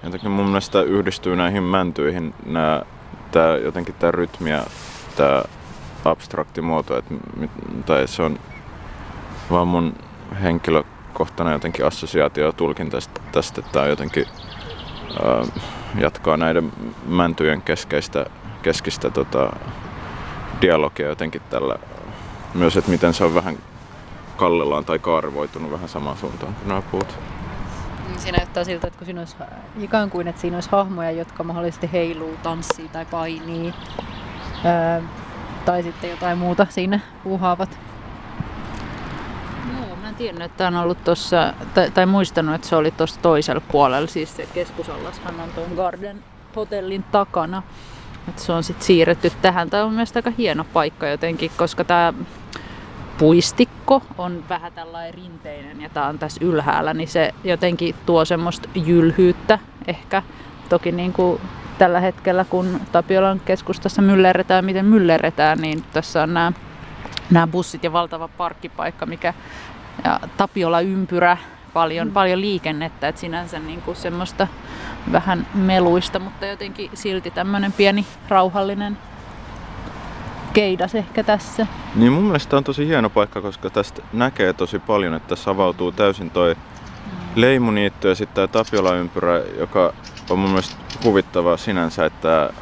[0.03, 2.85] jotenkin mun mielestä yhdistyy näihin mäntyihin nää,
[3.31, 4.63] tää, jotenkin tää rytmi ja
[5.15, 5.43] tää
[6.05, 7.13] abstrakti muoto, että,
[7.85, 8.39] tai se on
[9.51, 9.93] vaan mun
[10.41, 12.97] henkilökohtainen jotenkin assosiaatio ja tulkinta
[13.31, 14.27] tästä, että tämä jotenkin
[15.23, 15.43] ää,
[15.99, 16.71] jatkaa näiden
[17.07, 18.25] mäntyjen keskeistä,
[18.61, 19.53] keskistä tota,
[20.61, 21.75] dialogia jotenkin tällä
[22.53, 23.57] myös, että miten se on vähän
[24.37, 27.19] kallellaan tai kaarvoitunut vähän samaan suuntaan kuin nämä puut.
[28.07, 29.35] Niin siinä näyttää siltä, että kun siinä olisi
[29.79, 33.73] ikään kuin, että siinä olisi hahmoja, jotka mahdollisesti heiluu, tanssii tai painii
[35.69, 37.79] tai sitten jotain muuta siinä puuhaavat.
[39.73, 43.21] Joo, mä en tiennyt, että on ollut tuossa, tai, tai muistanut, että se oli tuossa
[43.21, 46.23] toisella puolella, siis se keskusallashan on tuon Garden
[46.55, 47.63] Hotellin takana.
[48.27, 49.69] Että se on sitten siirretty tähän.
[49.69, 52.13] Tämä on mielestäni aika hieno paikka jotenkin, koska tämä
[53.17, 58.69] puistikko on vähän tällainen rinteinen ja tämä on tässä ylhäällä, niin se jotenkin tuo semmoista
[58.75, 60.23] jylhyyttä ehkä.
[60.69, 61.41] Toki niin kuin
[61.79, 66.51] tällä hetkellä, kun Tapiolan keskustassa myllerretään, miten myllerretään, niin tässä on nämä,
[67.31, 69.33] nämä bussit ja valtava parkkipaikka, mikä
[70.03, 71.37] ja Tapiola ympyrä,
[71.73, 72.13] paljon, mm.
[72.13, 74.47] paljon liikennettä, että sinänsä niin kuin semmoista
[75.11, 78.97] vähän meluista, mutta jotenkin silti tämmöinen pieni rauhallinen
[80.53, 81.67] keidas ehkä tässä.
[81.95, 85.91] Niin mun mielestä on tosi hieno paikka, koska tästä näkee tosi paljon, että tässä avautuu
[85.91, 87.11] täysin toi mm.
[87.35, 89.93] Leimuniitto ja sitten tämä Tapiola-ympyrä, joka
[90.29, 92.53] on mun mielestä huvittavaa sinänsä, että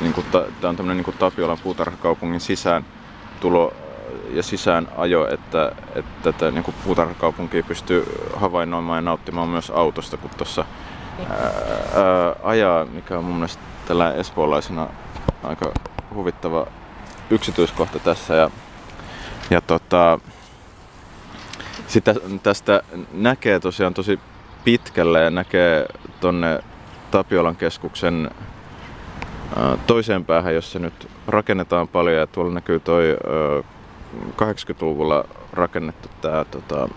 [0.00, 2.84] niin kuin, tämä on tämmöinen niin Tapiolan puutarhakaupungin sisään
[3.40, 3.72] tulo
[4.30, 10.30] ja sisään ajo, että, että tätä niin puutarhakaupunkia pystyy havainnoimaan ja nauttimaan myös autosta, kun
[10.30, 10.64] tuossa
[12.42, 14.88] ajaa, mikä on mun mielestä tällä espoolaisena
[15.42, 15.72] aika
[16.14, 16.66] huvittava
[17.30, 18.34] yksityiskohta tässä.
[18.34, 18.50] Ja,
[19.50, 20.18] ja tota,
[21.86, 24.20] sitä, tästä näkee tosiaan tosi
[24.64, 25.86] pitkälle ja näkee
[26.20, 26.60] tonne
[27.10, 28.30] Tapiolan keskuksen
[29.86, 33.16] toiseen päähän, jossa nyt rakennetaan paljon ja tuolla näkyy toi
[34.42, 36.88] 80-luvulla rakennettu tämä tota,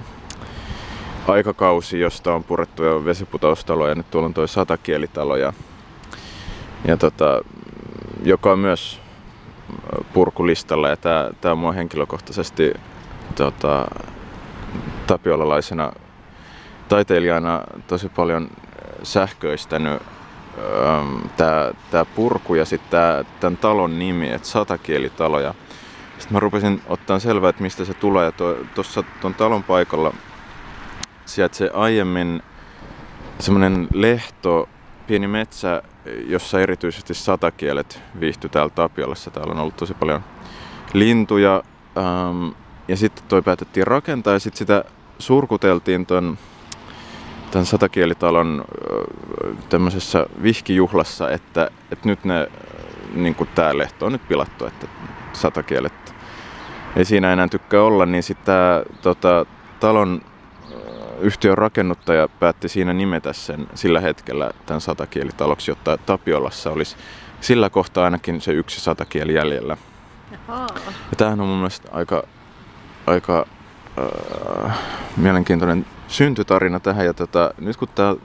[1.28, 5.54] aikakausi, josta on purettu jo vesiputoustalo ja nyt tuolla on tuo satakielitalo ja,
[6.86, 7.42] ja tota,
[8.24, 9.00] joka on myös
[10.14, 12.74] purkulistalla ja tämä, tämä mua henkilökohtaisesti
[13.36, 13.88] tota,
[15.08, 15.92] tapiolalaisena
[16.90, 18.50] taiteilijana tosi paljon
[19.04, 20.02] sähköistänyt
[21.38, 25.40] tämä, tämä purku ja sitten tämän talon nimi, että satakielitalo.
[25.40, 25.54] Ja
[26.18, 28.32] sitten mä rupesin ottaa selvää, että mistä se tulee.
[28.76, 30.14] Tuossa tuon talon paikalla
[31.26, 32.44] sijaitsee aiemmin
[33.40, 34.70] semmoinen lehto,
[35.08, 35.82] pieni metsä,
[36.28, 39.32] jossa erityisesti satakielet viihtyi täällä Tapiolassa.
[39.32, 40.24] Täällä on ollut tosi paljon
[40.94, 41.64] lintuja.
[41.98, 42.50] Ähm,
[42.88, 44.84] ja sitten toi päätettiin rakentaa ja sitten sitä
[45.20, 46.38] surkuteltiin ton,
[47.54, 48.66] tämän satakielitalon
[49.70, 52.48] tämmöisessä vihkijuhlassa, että, että nyt ne,
[53.14, 54.88] niin kuin tämä lehto on nyt pilattu, että
[55.34, 56.16] satakielet
[56.96, 59.46] ei siinä enää tykkää olla, niin sitten tämä tota,
[59.80, 60.22] talon
[61.20, 66.96] yhtiön rakennuttaja päätti siinä nimetä sen sillä hetkellä tämän satakielitaloksi, jotta Tapiolassa olisi
[67.42, 69.78] sillä kohtaa ainakin se yksi satakieli jäljellä.
[70.32, 70.68] Jaha.
[70.86, 72.24] Ja tämähän on mun mielestä aika,
[73.08, 73.46] aika
[74.00, 74.80] äh,
[75.18, 77.06] mielenkiintoinen syntytarina tähän.
[77.06, 78.16] Ja tota, nyt kun tämä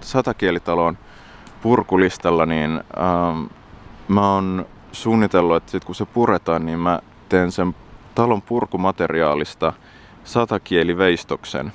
[0.00, 0.98] satakielitalo on
[1.62, 3.44] purkulistalla, niin ähm,
[4.08, 7.74] mä oon suunnitellut, että sit kun se puretaan, niin mä teen sen
[8.14, 9.72] talon purkumateriaalista
[10.24, 11.72] satakieliveistoksen.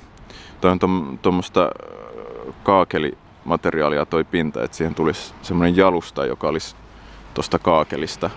[0.60, 6.76] Toi on tuommoista äh, kaakelimateriaalia toi pinta, että siihen tulisi semmoinen jalusta, joka olisi
[7.34, 8.30] tuosta kaakelista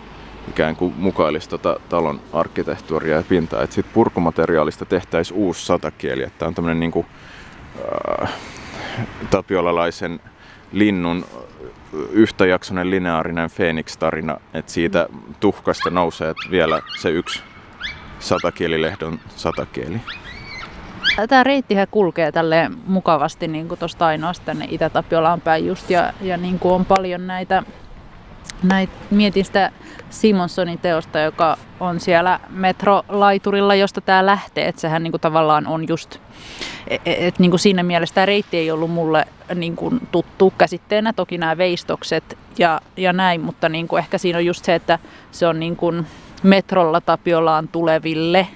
[0.50, 3.64] ikään kuin mukailisi tota talon arkkitehtuuria ja pintaa.
[3.64, 6.28] Että siitä purkumateriaalista tehtäisiin uusi satakieli.
[6.38, 7.06] Tämä on tämmöinen niin
[8.22, 8.34] äh,
[9.30, 10.20] tapiolalaisen
[10.72, 11.26] linnun
[12.12, 15.08] yhtäjaksoinen lineaarinen Phoenix-tarina, että siitä
[15.40, 17.42] tuhkasta nousee vielä se yksi
[18.20, 20.02] satakielilehdon satakieli.
[21.30, 26.60] Tämä reittihän kulkee tälle mukavasti niin tuosta ainoastaan tänne Itä-Tapiolaan päin just ja, ja niin
[26.60, 27.64] kuin on paljon näitä
[28.64, 29.72] näit, mietin sitä
[30.10, 34.68] Simonsonin teosta, joka on siellä metrolaiturilla, josta tämä lähtee.
[34.68, 36.16] Että sehän niinku tavallaan on just,
[36.88, 41.14] että et, et, niinku siinä mielessä tämä reitti ei ollut mulle niinku tuttu käsitteenä.
[41.14, 45.00] Toki nämä veistokset ja, ja näin, mutta niinku ehkä siinä on just se, että
[45.32, 45.94] se on niinku
[46.44, 48.48] metrolla Tapiolaan tuleville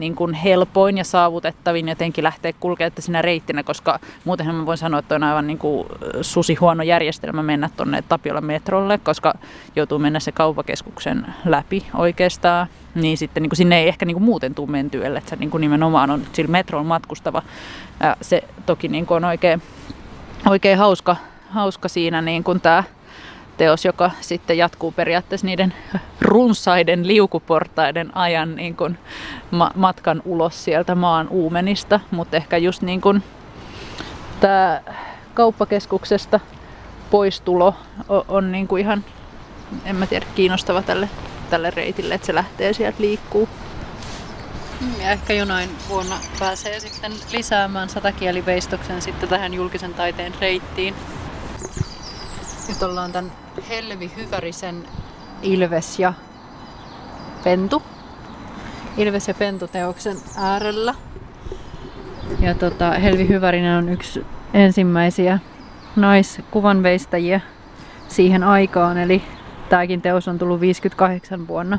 [0.00, 5.00] niin kuin helpoin ja saavutettavin jotenkin lähteä kulkemaan sinä reittinä, koska muutenhan mä voin sanoa,
[5.00, 5.88] että on aivan niin kuin
[6.22, 9.34] susi huono järjestelmä mennä tuonne Tapiolan metrolle, koska
[9.76, 12.66] joutuu mennä se kaupakeskuksen läpi oikeastaan.
[12.94, 15.50] Niin sitten niin kuin sinne ei ehkä niin kuin muuten tule mentyä, että se niin
[15.50, 17.42] kuin nimenomaan on sillä metron matkustava.
[18.00, 19.62] Ja se toki niin kuin on oikein,
[20.48, 21.16] oikein hauska,
[21.50, 22.84] hauska siinä niin kuin tämä
[23.56, 25.74] teos, joka sitten jatkuu periaatteessa niiden
[26.20, 28.98] runsaiden liukuportaiden ajan niin kuin
[29.50, 33.22] ma- matkan ulos sieltä maan uumenista, mutta ehkä just niin kuin
[34.40, 34.80] tämä
[35.34, 36.40] kauppakeskuksesta
[37.10, 37.74] poistulo
[38.08, 39.04] on, on niin kuin ihan,
[39.84, 41.08] en mä tiedä, kiinnostava tälle,
[41.50, 43.48] tälle reitille, että se lähtee sieltä liikkuu.
[45.02, 50.94] Ja ehkä jonain vuonna pääsee sitten lisäämään satakieliveistoksen sitten tähän julkisen taiteen reittiin.
[52.68, 53.32] Nyt ollaan tämän
[53.68, 54.84] Helvi Hyvärisen
[55.42, 56.12] Ilves ja
[57.44, 57.82] Pentu.
[58.96, 60.94] Ilves ja Pentu teoksen äärellä.
[62.40, 65.38] Ja tota, Helvi Hyvärinen on yksi ensimmäisiä
[65.96, 67.40] naiskuvanveistäjiä
[68.08, 69.22] siihen aikaan, eli
[69.68, 71.78] tämäkin teos on tullut 58 vuonna.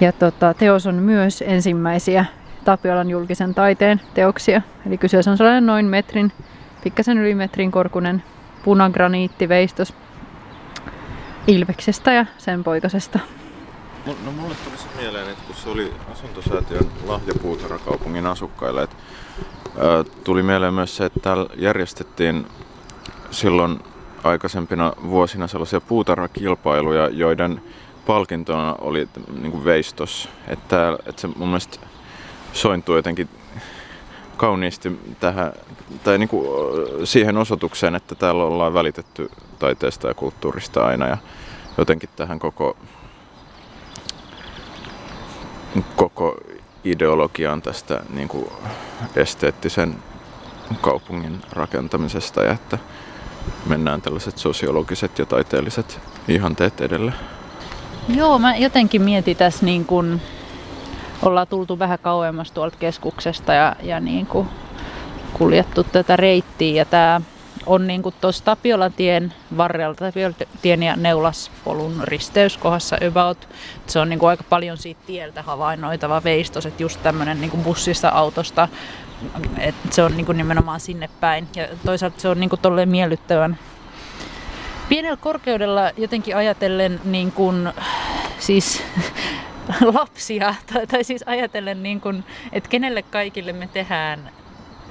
[0.00, 2.24] Ja tota, teos on myös ensimmäisiä
[2.64, 4.62] Tapiolan julkisen taiteen teoksia.
[4.86, 6.32] Eli kyseessä on sellainen noin metrin,
[6.84, 8.22] pikkasen yli metrin korkunen
[8.64, 9.94] punagraniittiveistos
[11.46, 13.18] Ilveksestä ja sen poikasesta.
[14.06, 18.96] No mulle tuli se mieleen, että kun se oli asuntosäätiön lahjapuutarhakaupungin asukkaille, että
[20.24, 22.46] tuli mieleen myös se, että täällä järjestettiin
[23.30, 23.80] silloin
[24.24, 27.62] aikaisempina vuosina sellaisia puutarhakilpailuja, joiden
[28.06, 29.08] palkintona oli
[29.40, 30.28] niin kuin veistos.
[30.48, 31.86] Että, että se mun mielestä
[32.52, 33.28] sointuu jotenkin
[34.40, 35.52] kauniisti tähän,
[36.04, 36.48] tai niin kuin
[37.04, 41.18] siihen osoitukseen, että täällä ollaan välitetty taiteesta ja kulttuurista aina ja
[41.78, 42.76] jotenkin tähän koko,
[45.96, 46.36] koko
[46.84, 48.46] ideologiaan tästä niin kuin
[49.16, 49.94] esteettisen
[50.80, 52.78] kaupungin rakentamisesta ja että
[53.66, 57.12] mennään tällaiset sosiologiset ja taiteelliset ihanteet edelle.
[58.08, 60.22] Joo, mä jotenkin mietin tässä niin kuin
[61.22, 64.48] ollaan tultu vähän kauemmas tuolta keskuksesta ja, ja niin kuin
[65.32, 66.74] kuljettu tätä reittiä.
[66.74, 67.20] Ja tämä
[67.66, 73.48] on niin tuossa Tapiolatien varrella, Tapiolatien ja Neulaspolun risteyskohdassa about.
[73.86, 78.08] Se on niin kuin aika paljon siitä tieltä havainnoitava veistos, että just tämmöinen niin bussista,
[78.08, 78.68] autosta,
[79.58, 81.48] että se on niin kuin nimenomaan sinne päin.
[81.56, 83.58] Ja toisaalta se on niin kuin miellyttävän
[84.88, 87.72] pienellä korkeudella jotenkin ajatellen niin kuin,
[88.38, 88.82] siis
[89.94, 94.30] lapsia, tai, tai siis ajatellen, niin kuin, että kenelle kaikille me tehdään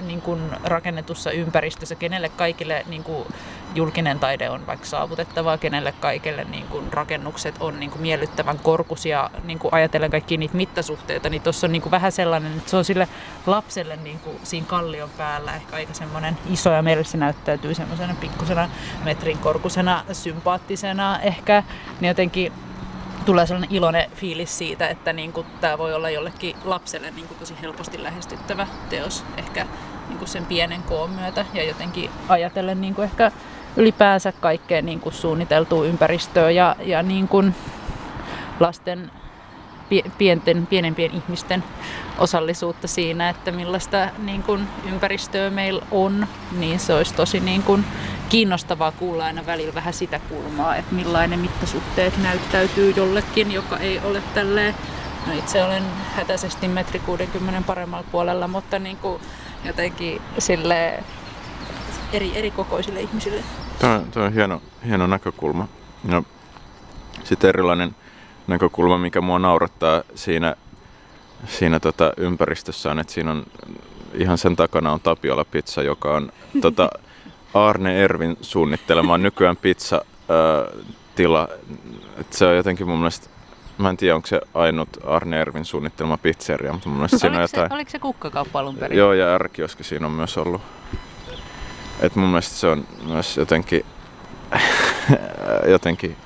[0.06, 3.28] niin kuin rakennetussa ympäristössä, kenelle kaikille niin kuin
[3.74, 9.30] julkinen taide on vaikka saavutettavaa, kenelle kaikille niin kuin rakennukset on niin kuin miellyttävän korkusia,
[9.44, 12.76] niin kuin ajatellen kaikki niitä mittasuhteita, niin tuossa on niin kuin vähän sellainen, että se
[12.76, 13.08] on sille
[13.46, 18.14] lapselle niin kuin siinä kallion päällä ehkä aika semmoinen iso ja meille se näyttäytyy semmoisena
[18.20, 18.70] pikkusena
[19.04, 21.62] metrin korkusena, sympaattisena ehkä,
[22.00, 22.52] niin jotenkin
[23.24, 27.38] tulee sellainen iloinen fiilis siitä, että niin kuin, tämä voi olla jollekin lapselle niin kuin,
[27.38, 29.66] tosi helposti lähestyttävä teos ehkä
[30.08, 31.46] niin kuin sen pienen koon myötä.
[31.54, 33.32] Ja jotenkin ajatellen niin kuin ehkä
[33.76, 37.54] ylipäänsä kaikkea niin kuin suunniteltua ympäristöä ja, ja niin kuin
[38.60, 39.10] lasten
[40.18, 41.64] pienten, pienempien ihmisten
[42.18, 46.26] osallisuutta siinä, että millaista niin kuin ympäristöä meillä on,
[46.58, 47.84] niin se olisi tosi niin kuin
[48.28, 54.22] kiinnostavaa kuulla aina välillä vähän sitä kulmaa, että millainen mittasuhteet näyttäytyy jollekin, joka ei ole
[54.34, 54.74] tälleen,
[55.26, 55.82] no itse olen
[56.16, 59.22] hätäisesti metri 60 paremmalla puolella, mutta niin kuin
[59.64, 61.04] jotenkin sille
[62.12, 63.42] eri, eri kokoisille ihmisille.
[63.78, 65.68] Tämä on, tämä on hieno, hieno näkökulma.
[66.08, 66.22] Ja
[67.24, 67.96] sitten erilainen
[68.50, 70.56] näkökulma, mikä mua naurattaa siinä,
[71.46, 73.46] siinä tota ympäristössä on, että siinä on
[74.14, 76.32] ihan sen takana on Tapiola Pizza, joka on
[76.62, 76.90] tota,
[77.54, 80.82] Arne Ervin suunnittelema nykyään pizza ää,
[81.14, 81.48] tila.
[82.18, 83.30] Et se on jotenkin mun mielestä,
[83.78, 87.42] mä en tiedä onko se ainut Arne Ervin suunnittelema pizzeria, mutta mun mielestä siinä on
[87.42, 87.68] jotain...
[87.68, 88.98] Se, oliko se kukkakauppa alun perin?
[88.98, 90.62] Joo, ja ärkioski siinä on myös ollut.
[92.00, 93.84] Et mun mielestä se on myös jotenkin,
[95.74, 96.16] jotenkin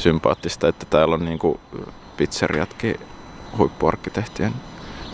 [0.00, 1.60] sympaattista, että täällä on niinku
[2.16, 3.00] pizzeriatkin
[3.58, 4.52] huippuarkkitehtien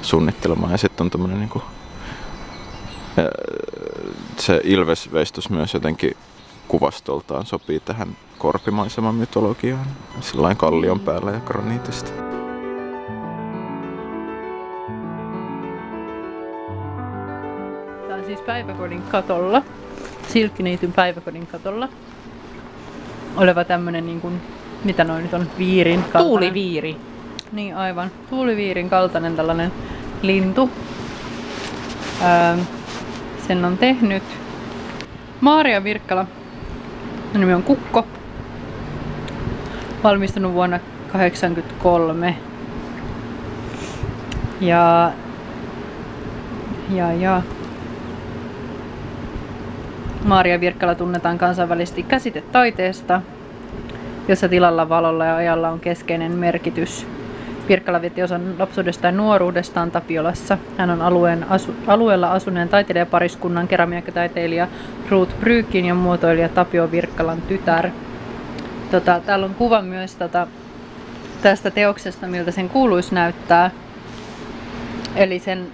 [0.02, 1.62] suunnittelemaan ja sitten on tämmöinen niinku,
[4.36, 6.16] se Ilves-veistos myös jotenkin
[6.68, 9.86] kuvastoltaan sopii tähän korpimaiseman mytologiaan,
[10.20, 12.10] sillain kallion päällä ja graniitista.
[18.06, 19.62] Tämä on siis päiväkodin katolla,
[20.28, 21.88] Silkkiniityn päiväkodin katolla.
[23.36, 24.42] Oleva tämmönen niin kuin,
[24.86, 26.28] mitä noin nyt on, viirin kaltainen.
[26.28, 26.96] Tuuliviiri.
[27.52, 29.72] Niin aivan, tuuliviirin kaltainen tällainen
[30.22, 30.70] lintu.
[32.22, 32.56] Öö,
[33.48, 34.22] sen on tehnyt
[35.40, 36.26] Maaria Virkkala.
[37.34, 38.06] Nimi on Kukko.
[40.04, 42.36] Valmistunut vuonna 1983.
[44.60, 45.12] Ja,
[46.90, 47.42] ja, ja.
[50.24, 53.22] Maaria Virkkala tunnetaan kansainvälisesti käsitetaiteesta,
[54.28, 57.06] jossa tilalla, valolla ja ajalla on keskeinen merkitys.
[57.66, 60.58] Pirkkala vietti osan lapsuudestaan ja nuoruudestaan Tapiolassa.
[60.76, 64.68] Hän on alueen asu, alueella asuneen taiteilijapariskunnan keramiakkataiteilija
[65.10, 67.90] Ruth Brykin ja muotoilija Tapio Virkkalan tytär.
[68.90, 70.46] Tota, täällä on kuva myös tota,
[71.42, 73.70] tästä teoksesta, miltä sen kuuluisi näyttää.
[75.16, 75.66] Eli sen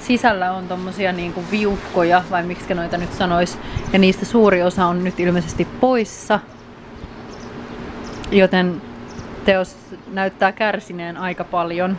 [0.00, 3.58] sisällä on tommosia niinku viukkoja, vai miksi noita nyt sanois,
[3.92, 6.40] ja niistä suuri osa on nyt ilmeisesti poissa.
[8.32, 8.82] Joten
[9.44, 9.76] teos
[10.12, 11.96] näyttää kärsineen aika paljon.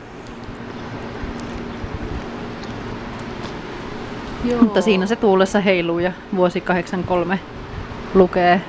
[4.44, 4.62] Joo.
[4.62, 7.40] Mutta siinä se tuulessa heiluu ja vuosi 83
[8.14, 8.62] lukee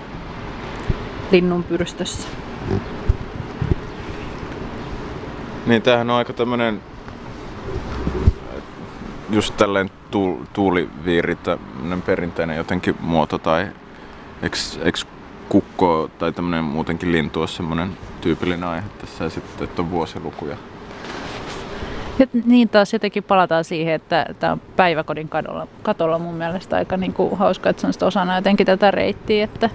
[1.33, 2.29] linnun pyrstössä.
[5.67, 6.81] Niin tämähän on aika tämmönen
[9.31, 9.91] just tälleen
[10.53, 13.67] tuuliviiri, tämmönen perinteinen jotenkin muoto tai
[14.43, 14.79] eks,
[15.49, 20.57] kukko tai tämmönen muutenkin lintu on semmonen tyypillinen aihe tässä ja sitten, että on vuosilukuja.
[22.19, 26.97] Ja niin taas jotenkin palataan siihen, että tämä on päiväkodin katolla, katolla mun mielestä aika
[26.97, 29.71] niin kuin hauska, että se on osana jotenkin tätä reittiä, että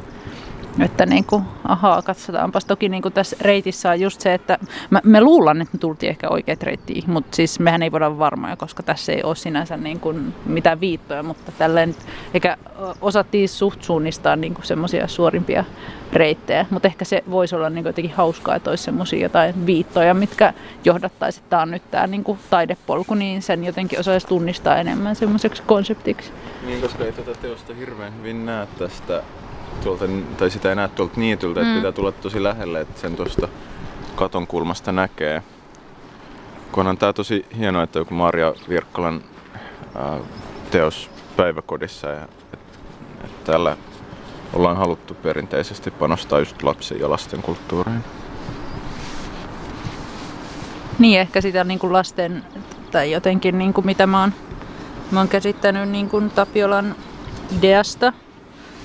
[0.80, 2.66] että niin kuin, ahaa, katsotaanpas.
[2.66, 4.58] Toki niin kuin tässä reitissä on just se, että
[4.90, 8.56] mä, me luullaan, että me tultiin ehkä oikeat reittiin, mutta siis mehän ei voida varmoja,
[8.56, 11.96] koska tässä ei ole sinänsä niin kuin mitään viittoja, mutta tälleen
[12.34, 12.58] eikä
[13.02, 15.66] osattiin suht suunnistaa niin semmoisia suorimpia
[16.14, 20.54] reittejä, mutta ehkä se voisi olla niin jotenkin hauskaa, että olisi semmoisia jotain viittoja, mitkä
[20.86, 25.16] johdattaisi, että tämä on nyt tämä niin kuin taidepolku, niin sen jotenkin osaisi tunnistaa enemmän
[25.16, 26.32] semmoiseksi konseptiksi.
[26.66, 29.24] Niin, koska ei tätä teosta hirveän hyvin näe tästä
[29.84, 30.06] tuolta,
[30.38, 31.76] tai sitä ei näe tuolta niityltä, että mm.
[31.76, 33.48] pitää tulla tosi lähelle, että sen tuosta
[34.16, 35.44] katon kulmasta näkee.
[36.72, 39.24] Kun on tää tosi hienoa, että joku Maria Virkkalan
[39.96, 40.20] ää,
[40.72, 42.60] teos päiväkodissa ja et,
[43.24, 43.78] et täällä
[44.54, 48.04] ollaan haluttu perinteisesti panostaa just lapsiin ja lasten kulttuuriin.
[51.00, 52.44] Niin, ehkä sitä niin kuin lasten,
[52.92, 54.34] tai jotenkin niin kuin mitä mä oon,
[55.12, 56.96] mä oon käsittänyt niin kuin Tapiolan
[57.58, 58.14] ideasta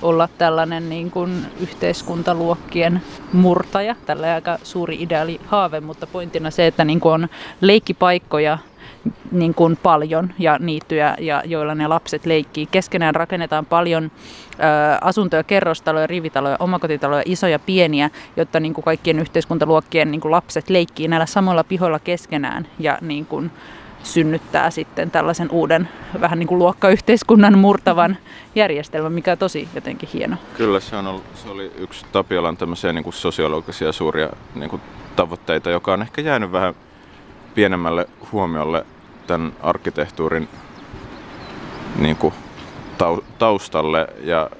[0.04, 3.02] olla tällainen niin kuin yhteiskuntaluokkien
[3.32, 7.28] murtaja, tällä aika suuri ideaali haave, mutta pointtina se, että niin kuin on
[7.60, 8.58] leikkipaikkoja
[9.32, 12.66] niin kuin paljon ja niittyjä, ja joilla ne lapset leikkii.
[12.66, 14.08] Keskenään rakennetaan paljon ö,
[15.00, 21.08] asuntoja, kerrostaloja, rivitaloja, omakotitaloja, isoja, pieniä, jotta niin kuin kaikkien yhteiskuntaluokkien niin kuin lapset leikkii
[21.08, 23.50] näillä samoilla pihoilla keskenään ja niin kuin,
[24.04, 25.88] synnyttää sitten tällaisen uuden
[26.20, 28.16] vähän niin kuin luokkayhteiskunnan murtavan
[28.54, 30.36] järjestelmän, mikä on tosi jotenkin hieno.
[30.56, 34.82] Kyllä, se, on ollut, se oli yksi Tapiolan tämmöisiä niin kuin sosiologisia suuria niin kuin
[35.16, 36.74] tavoitteita, joka on ehkä jäänyt vähän
[37.54, 38.86] pienemmälle huomiolle
[39.26, 40.48] tämän arkkitehtuurin
[41.98, 42.34] niin kuin,
[43.38, 44.50] taustalle ja,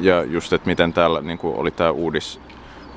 [0.00, 2.40] ja just, että miten täällä niin kuin, oli tämä uudis,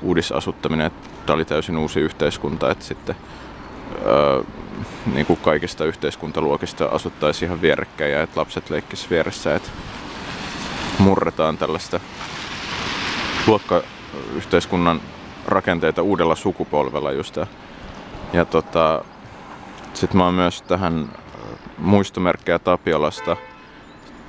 [0.02, 3.16] uudisasuttaminen, että tämä oli täysin uusi yhteiskunta, että sitten
[5.14, 9.68] niin kuin kaikista yhteiskuntaluokista asuttaisiin ihan vierekkäin ja että lapset leikkisivät vieressä, että
[10.98, 12.00] murretaan tällaista
[13.46, 15.00] luokkayhteiskunnan
[15.46, 17.38] rakenteita uudella sukupolvella just.
[18.32, 19.04] Ja, tota,
[19.94, 21.08] sitten mä oon myös tähän
[21.78, 23.36] muistomerkkejä Tapiolasta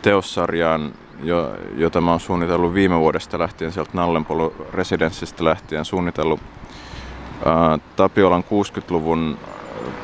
[0.02, 0.94] teossarjaan,
[1.24, 6.40] jo, jota mä oon suunnitellut viime vuodesta lähtien, sieltä Nallenpolu residenssistä lähtien suunnitellut
[7.46, 9.38] ää, Tapiolan 60-luvun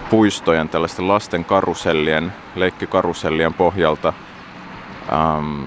[0.10, 4.14] puistojen, tällaisten lasten karusellien, leikkikarusellien pohjalta
[5.14, 5.64] ähm,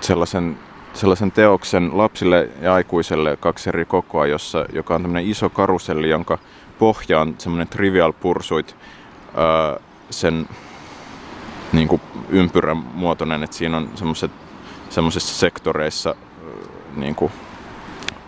[0.00, 0.58] sellaisen,
[0.92, 6.38] sellaisen teoksen lapsille ja aikuiselle kaksi eri kokoa, jossa, joka on tämmöinen iso karuselli, jonka
[6.78, 8.76] pohja on semmoinen trivial pursuit
[9.26, 10.48] äh, sen
[11.72, 13.90] niin kuin ympyrän muotoinen, että siinä on
[14.90, 17.32] semmoisissa sektoreissa äh, niin kuin,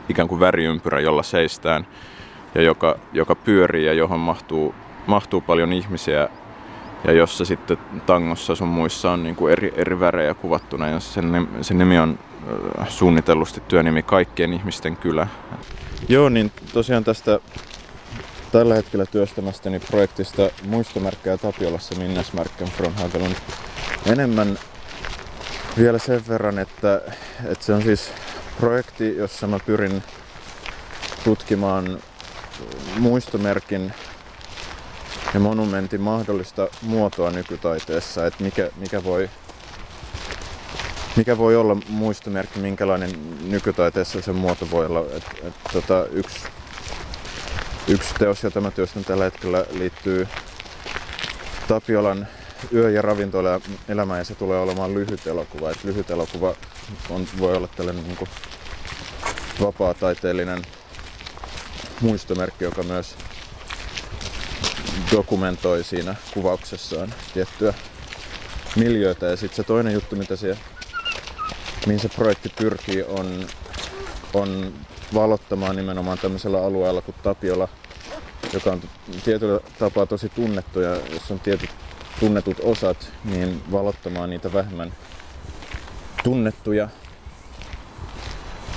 [0.08, 1.86] ikään kuin väriympyrä, jolla seistään
[2.54, 4.74] ja joka, joka pyörii ja johon mahtuu
[5.08, 6.28] mahtuu paljon ihmisiä
[7.04, 11.48] ja jossa sitten tangossa sun muissa on niin kuin eri, eri värejä kuvattuna ja sen,
[11.62, 12.18] sen nimi on
[12.80, 15.26] äh, suunnitellusti työnimi Kaikkien ihmisten kylä.
[16.08, 17.40] Joo, niin tosiaan tästä
[18.52, 23.34] tällä hetkellä työstämästäni projektista muistomerkkejä Tapiolassa Minnesmärken from Hagelund
[24.06, 24.58] enemmän
[25.78, 27.00] vielä sen verran, että,
[27.44, 28.12] että se on siis
[28.60, 30.02] projekti, jossa mä pyrin
[31.24, 31.98] tutkimaan
[32.98, 33.92] muistomerkin
[35.34, 39.30] ja monumentin mahdollista muotoa nykytaiteessa, että mikä, mikä, voi,
[41.16, 43.10] mikä voi olla muistomerkki, minkälainen
[43.48, 45.00] nykytaiteessa se muoto voi olla.
[45.16, 46.38] Et, et, tota, yksi,
[47.88, 50.28] yksi teos, jota mä työstän tällä hetkellä, liittyy
[51.68, 52.28] Tapiolan
[52.72, 55.70] yö- ja ravintola elämään ja se tulee olemaan lyhyt elokuva.
[55.70, 56.54] Et lyhyt elokuva
[57.10, 58.28] on, voi olla tällainen niin
[59.60, 60.62] vapaa-taiteellinen
[62.00, 63.16] muistomerkki, joka myös
[65.12, 67.74] dokumentoi siinä kuvauksessaan tiettyä
[68.76, 69.26] miljöitä.
[69.26, 70.58] Ja sitten se toinen juttu, mitä se,
[71.86, 73.46] mihin se projekti pyrkii, on,
[74.34, 74.72] on
[75.14, 77.68] valottamaan nimenomaan tämmöisellä alueella kuin Tapiola,
[78.52, 78.80] joka on
[79.24, 81.70] tietyllä tapaa tosi tunnettu ja jos on tietyt
[82.20, 84.92] tunnetut osat, niin valottamaan niitä vähemmän
[86.24, 86.88] tunnettuja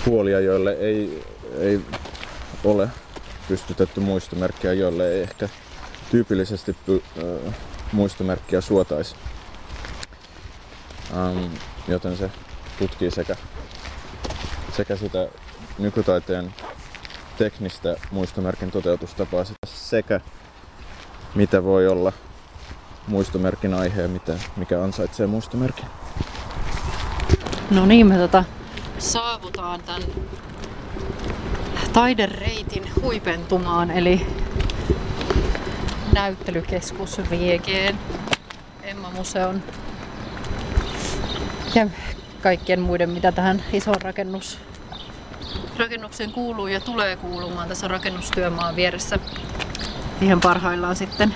[0.05, 1.23] puolia, joille ei,
[1.59, 1.81] ei
[2.63, 2.87] ole
[3.47, 5.49] pystytetty muistomerkkiä, joille ei ehkä
[6.11, 7.53] tyypillisesti py, äh,
[7.91, 9.15] muistomerkkiä suotaisi.
[11.13, 11.53] Ähm,
[11.87, 12.31] joten se
[12.79, 13.35] tutkii sekä,
[14.75, 15.27] sekä sitä
[15.79, 16.53] nykytaiteen
[17.37, 20.21] teknistä muistomerkin toteutustapaa sekä
[21.35, 22.13] mitä voi olla
[23.07, 25.85] muistomerkin aihe ja mitä, mikä ansaitsee muistomerkin.
[27.71, 28.43] No niin, me tota
[28.97, 30.01] saavutaan tämän
[31.93, 34.40] taidereitin huipentumaan, eli
[36.13, 37.99] näyttelykeskus Viegeen,
[38.83, 39.63] Emma-museon
[41.75, 41.87] ja
[42.41, 44.59] kaikkien muiden, mitä tähän isoon rakennus,
[45.77, 49.19] rakennukseen kuuluu ja tulee kuulumaan tässä rakennustyömaan vieressä.
[50.21, 51.35] Ihan parhaillaan sitten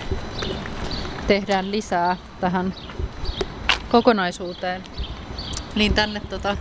[1.27, 2.73] tehdään lisää tähän
[3.89, 4.83] kokonaisuuteen.
[5.75, 6.57] Niin tänne tota,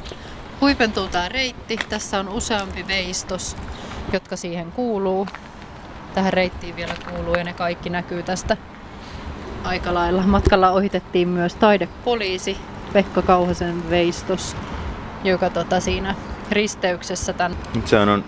[0.61, 1.77] huipentuu tämä reitti.
[1.89, 3.57] Tässä on useampi veistos,
[4.13, 5.27] jotka siihen kuuluu
[6.15, 8.57] tähän reittiin vielä kuuluu ja ne kaikki näkyy tästä
[9.65, 10.23] aika lailla.
[10.27, 12.57] Matkalla ohitettiin myös taidepoliisi
[12.93, 14.57] Pekka Kauhasen veistos,
[15.25, 16.15] joka tota siinä
[16.51, 17.59] risteyksessä tämän.
[17.85, 18.25] Sehän on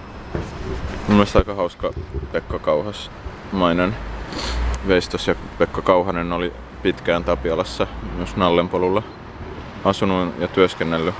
[1.09, 1.91] mun mielestä aika hauska
[2.33, 3.97] Pekka Kauhasmainen
[4.89, 9.03] veistos ja Pekka Kauhanen oli pitkään Tapialassa myös Nallenpolulla
[9.85, 11.15] asunut ja työskennellyt.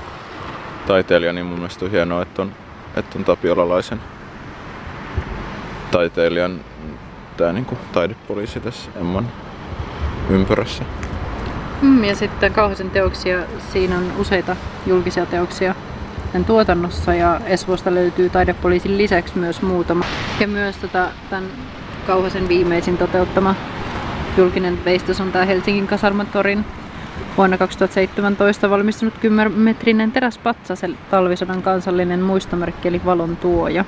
[0.87, 2.51] taiteilija, niin mun mielestä on hienoa, että on,
[2.95, 4.01] että on tapiolalaisen
[5.91, 6.59] taiteilijan
[7.37, 9.27] tämä niin taidepoliisi tässä Emman
[10.29, 10.83] ympyrässä.
[11.81, 13.39] Mm, ja sitten kauheisen teoksia,
[13.73, 15.75] siinä on useita julkisia teoksia
[16.31, 20.05] sen tuotannossa ja Espoosta löytyy taidepoliisin lisäksi myös muutama.
[20.39, 21.45] Ja myös tota, tämän
[22.07, 23.55] kauhaisen viimeisin toteuttama
[24.37, 26.65] julkinen veistos on tämä Helsingin Kasarmatorin
[27.37, 33.85] vuonna 2017 valmistunut 10-metrinen teräspatsa, se talvisodan kansallinen muistomerkki eli valon tuoja.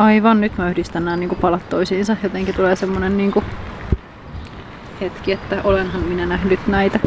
[0.00, 2.16] Aivan, nyt mä yhdistän nämä niin palat toisiinsa.
[2.22, 3.32] Jotenkin tulee semmonen niin
[5.00, 7.00] hetki, että olenhan minä nähnyt näitä.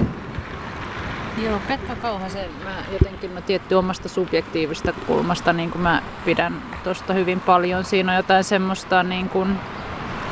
[1.44, 7.14] Joo, Pekka Kauhasen mä jotenkin mä tietty omasta subjektiivista kulmasta niin kuin mä pidän tosta
[7.14, 7.84] hyvin paljon.
[7.84, 9.60] Siinä on jotain semmoista niin kuin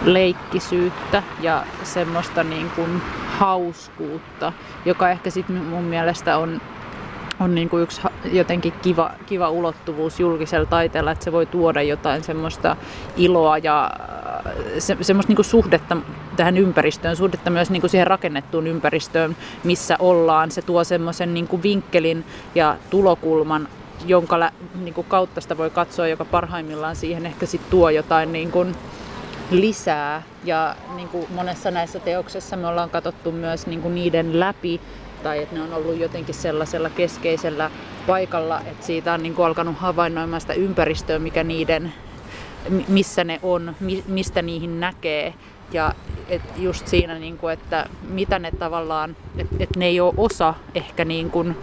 [0.05, 3.01] leikkisyyttä ja semmoista niin kuin
[3.39, 4.53] hauskuutta,
[4.85, 6.61] joka ehkä sitten mun mielestä on
[7.41, 12.23] on niin kuin yksi jotenkin kiva, kiva ulottuvuus julkisella taiteella, että se voi tuoda jotain
[12.23, 12.75] semmoista
[13.17, 13.91] iloa ja
[14.47, 15.97] äh, se, semmoista niin kuin suhdetta
[16.35, 20.51] tähän ympäristöön, suhdetta myös niin kuin siihen rakennettuun ympäristöön, missä ollaan.
[20.51, 22.25] Se tuo semmoisen niin kuin vinkkelin
[22.55, 23.67] ja tulokulman,
[24.05, 24.51] jonka lä,
[24.83, 28.75] niin kuin kautta sitä voi katsoa, joka parhaimmillaan siihen ehkä sit tuo jotain niin kuin
[29.51, 30.23] lisää.
[30.43, 34.81] Ja niin kuin monessa näissä teoksissa me ollaan katsottu myös niin kuin niiden läpi
[35.23, 37.71] tai että ne on ollut jotenkin sellaisella keskeisellä
[38.07, 41.93] paikalla, että siitä on niin kuin alkanut havainnoimaan sitä ympäristöä, mikä niiden,
[42.87, 43.75] missä ne on,
[44.07, 45.33] mistä niihin näkee.
[45.73, 45.93] Ja
[46.29, 50.53] et just siinä, niin kuin, että mitä ne tavallaan, että et ne ei ole osa
[50.75, 51.55] ehkä niin kuin,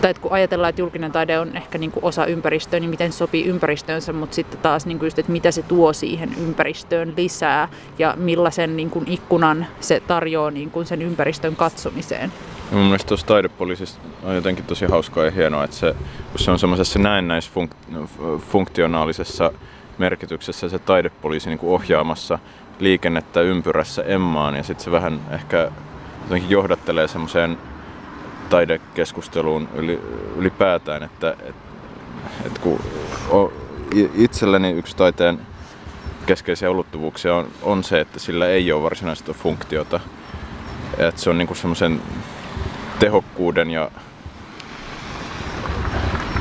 [0.00, 3.18] tai kun ajatellaan, että julkinen taide on ehkä niin kuin osa ympäristöä, niin miten se
[3.18, 7.68] sopii ympäristöönsä, mutta sitten taas niin kuin just, että mitä se tuo siihen ympäristöön lisää
[7.98, 12.32] ja millaisen niin kuin ikkunan se tarjoaa niin kuin sen ympäristön katsomiseen.
[12.70, 15.94] Ja mun mielestä tuossa taidepoliisissa on jotenkin tosi hauskaa ja hienoa, että se,
[16.30, 19.52] kun se on semmoisessa näennäisfunktionaalisessa
[19.98, 22.38] merkityksessä se taidepoliisi niin kuin ohjaamassa
[22.78, 25.70] liikennettä ympyrässä Emmaan ja sitten se vähän ehkä
[26.22, 27.58] jotenkin johdattelee semmoiseen
[28.50, 29.68] taidekeskusteluun
[30.36, 31.70] ylipäätään, että, että,
[32.46, 32.80] että kun
[34.14, 35.40] itselleni yksi taiteen
[36.26, 40.00] keskeisiä ulottuvuuksia on, on se, että sillä ei ole varsinaista funktiota.
[40.98, 42.02] Että se on niinku semmoisen
[42.98, 43.90] tehokkuuden ja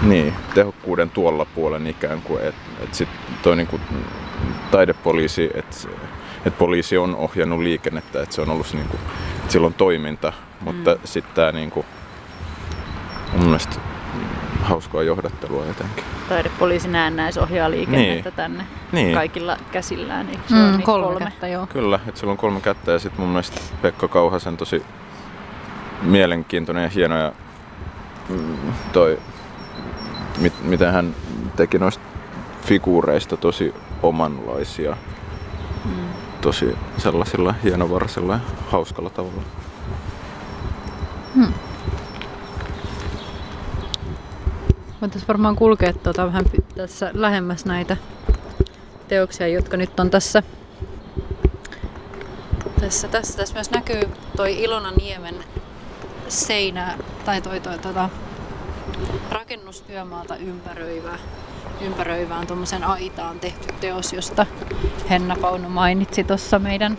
[0.02, 3.10] niin, tehokkuuden tuolla puolen ikään kuin, että et sit
[3.44, 3.80] toi niinku
[4.72, 5.78] taidepoliisi, että
[6.46, 8.98] et poliisi on ohjannut liikennettä, että se on ollut niinku,
[9.48, 11.00] silloin toiminta, mutta mm.
[11.04, 11.86] sitten tämä niinku,
[13.34, 13.76] mun mielestä
[14.62, 16.04] hauskaa johdattelua jotenkin.
[16.30, 16.90] Taidepoliisi
[17.42, 18.36] ohjaa liikennettä niin.
[18.36, 19.14] tänne niin.
[19.14, 20.30] kaikilla käsillään.
[20.30, 21.68] Eikö se mm, kolme, kolme kättä, joo.
[21.68, 24.84] Kyllä, että sillä on kolme kättä ja sitten mun mielestä Pekka Kauhasen tosi
[26.02, 27.32] mielenkiintoinen ja hieno ja
[28.30, 28.58] mm,
[28.94, 29.20] toi,
[30.38, 31.16] mit, miten hän
[31.56, 32.04] teki noista
[32.62, 33.74] figuureista tosi
[34.04, 34.98] omanlaisia.
[35.86, 35.92] Mm.
[36.42, 38.40] Tosi sellaisilla hienovaraisilla ja
[38.72, 39.42] hauskalla tavalla.
[41.36, 41.54] Hmm.
[45.02, 46.46] Voitaisiin varmaan kulkea tuota vähän
[46.76, 47.98] tässä lähemmäs näitä
[49.08, 50.44] teoksia, jotka nyt on tässä.
[52.80, 54.02] Tässä, tässä, tässä myös näkyy
[54.38, 55.36] toi Ilona Niemen
[56.28, 58.10] seinä tai toi, toi tota,
[59.32, 61.20] rakennustyömaalta ympäröivä,
[61.82, 64.46] ympäröivään tuommoisen aitaan tehty teos, josta
[65.10, 66.98] Henna Pauno mainitsi tuossa meidän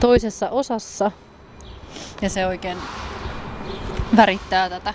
[0.00, 1.10] toisessa osassa.
[2.22, 2.78] Ja se oikein
[4.16, 4.94] värittää tätä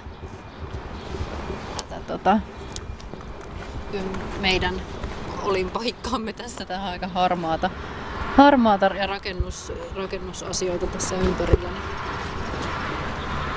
[2.08, 2.40] tota,
[4.40, 4.82] meidän
[5.44, 7.70] olinpaikkaamme tässä tähän aika harmaata,
[8.38, 11.70] harmaata ja rakennus, rakennusasioita tässä ympärillä.
[11.70, 12.17] Niin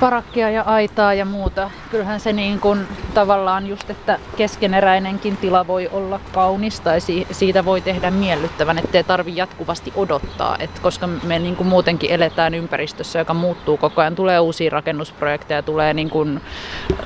[0.01, 1.71] parakkia ja aitaa ja muuta.
[1.91, 6.99] Kyllähän se niin kuin tavallaan just, että keskeneräinenkin tila voi olla kaunis tai
[7.31, 10.55] siitä voi tehdä miellyttävän, ettei tarvi jatkuvasti odottaa.
[10.59, 15.63] Et koska me niin kuin muutenkin eletään ympäristössä, joka muuttuu koko ajan, tulee uusia rakennusprojekteja,
[15.63, 16.41] tulee niin kuin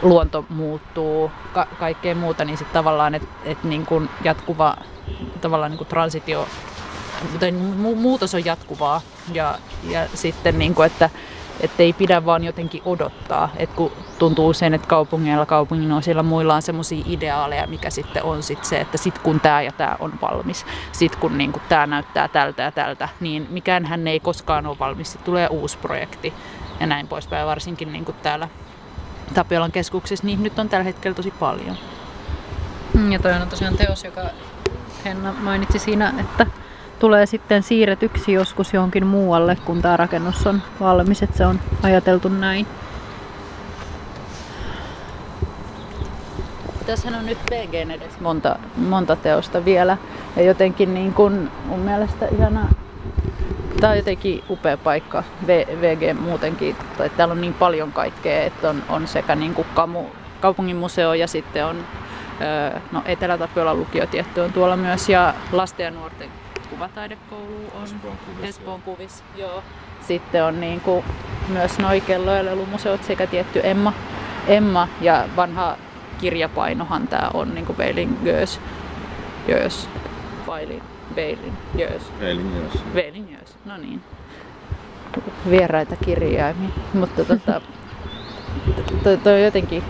[0.02, 4.76] luonto muuttuu, ka- kaikkea muuta, niin sitten tavallaan, että et niin kuin jatkuva
[5.42, 6.48] tavallaan niin kuin transitio
[7.40, 9.02] tai muutos on jatkuvaa
[9.34, 9.56] ja,
[9.90, 11.10] ja sitten niin kuin, että
[11.60, 16.56] että ei pidä vaan jotenkin odottaa, että kun tuntuu usein, että kaupungeilla, kaupungin osilla muilla
[16.56, 20.14] on semmoisia ideaaleja, mikä sitten on sit se, että sit kun tämä ja tämä on
[20.22, 24.80] valmis, sit kun niin tämä näyttää tältä ja tältä, niin mikään hän ei koskaan ole
[24.80, 26.34] valmis, sitten tulee uusi projekti
[26.80, 28.48] ja näin poispäin, varsinkin niin kuin täällä
[29.34, 31.78] Tapiolan keskuksessa, niin nyt on tällä hetkellä tosi paljon.
[32.94, 34.22] Mm, ja toi on tosiaan teos, joka
[35.06, 36.48] Henna mainitsi siinä, että
[37.06, 42.30] tulee sitten siirretyksi joskus johonkin muualle, kun tämä rakennus on valmis, että se on ajateltu
[42.30, 42.68] näin.
[46.86, 49.98] Tässähän on nyt VGn edes monta, monta teosta vielä.
[50.36, 52.68] Ja jotenkin niin kun, mun mielestä ihana,
[53.80, 55.24] Tämä on jotenkin upea paikka,
[55.82, 56.76] VG muutenkin.
[56.98, 60.04] Tai täällä on niin paljon kaikkea, että on, on sekä niin kuin kamu,
[60.42, 61.78] kaupungin museo ja sitten on
[62.92, 68.50] no Etelä-Tapiolan lukio tietty on tuolla myös ja lasten ja nuorten kuvataidekoulu on Espoon kuvis,
[68.50, 69.64] Espoon kuvis joo.
[70.02, 71.06] Sitten on niin kuin
[71.48, 73.94] myös noi kello- ja lelumuseot sekä tietty Emma,
[74.48, 75.78] Emma ja vanha
[76.18, 78.60] kirjapainohan tää on niin kuin Beilin Gös,
[79.48, 79.90] Gös,
[80.48, 80.84] Vailin,
[81.16, 82.12] Beilin Gös.
[82.20, 82.82] Beilin Gös.
[82.94, 84.02] Beilin Gös, no niin.
[85.50, 87.62] Vieraita kirjaimia, mutta tota,
[89.04, 89.84] toi, toi jotenkin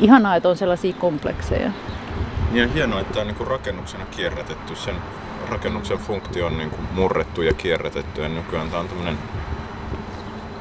[0.00, 1.70] ihanaa, että on sellaisia komplekseja.
[2.50, 4.76] Niin ja hienoa, että tämä on niin rakennuksena kierrätetty.
[4.76, 4.94] Sen
[5.50, 9.18] rakennuksen funktio on niin murrettu ja kierrätetty ja nykyään tämä on tämmöinen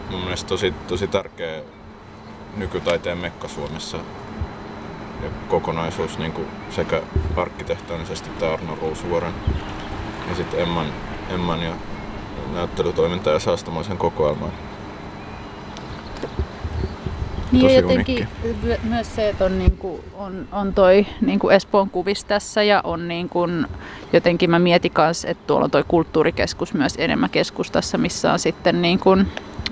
[0.09, 1.61] mun mielestä tosi, tosi tärkeä
[2.57, 3.97] nykytaiteen mekka Suomessa
[5.23, 7.01] ja kokonaisuus niin kuin sekä
[7.35, 9.33] arkkitehtonisesti tämä Arno Ruusuvuoren
[10.29, 10.93] ja sitten Emman,
[11.29, 11.73] Emman ja
[12.53, 14.51] näyttelytoiminta ja saastamoisen kokoelman.
[17.51, 18.87] Niin ja jotenkin unikki.
[18.87, 22.81] myös se, että on, niin kuin, on, on toi niin kuin Espoon kuvis tässä ja
[22.83, 23.67] on niin kuin,
[24.13, 28.81] jotenkin mä mietin kanssa, että tuolla on toi kulttuurikeskus myös enemmän keskustassa, missä on sitten
[28.81, 29.27] niin kuin,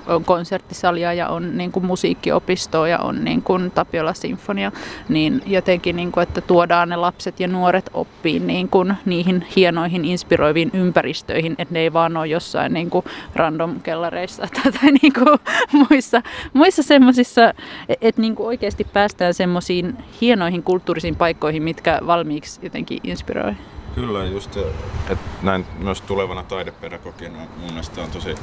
[0.08, 4.72] on konserttisalia ja on niin kuin musiikkiopistoa ja on niin kuin Tapiola Sinfonia,
[5.08, 10.04] niin jotenkin, niin kuin, että tuodaan ne lapset ja nuoret oppiin niin kuin niihin hienoihin,
[10.04, 13.04] inspiroiviin ympäristöihin, että ne ei vaan ole jossain niin kuin
[13.34, 14.42] random kellareissa
[14.80, 15.38] tai niin kuin
[15.72, 17.54] muissa, muissa semmoisissa,
[18.00, 23.52] että niin oikeasti päästään semmoisiin hienoihin kulttuurisiin paikkoihin, mitkä valmiiksi jotenkin inspiroi.
[23.94, 28.34] Kyllä, just, että näin myös tulevana taidepedagogina mun mielestä on tosi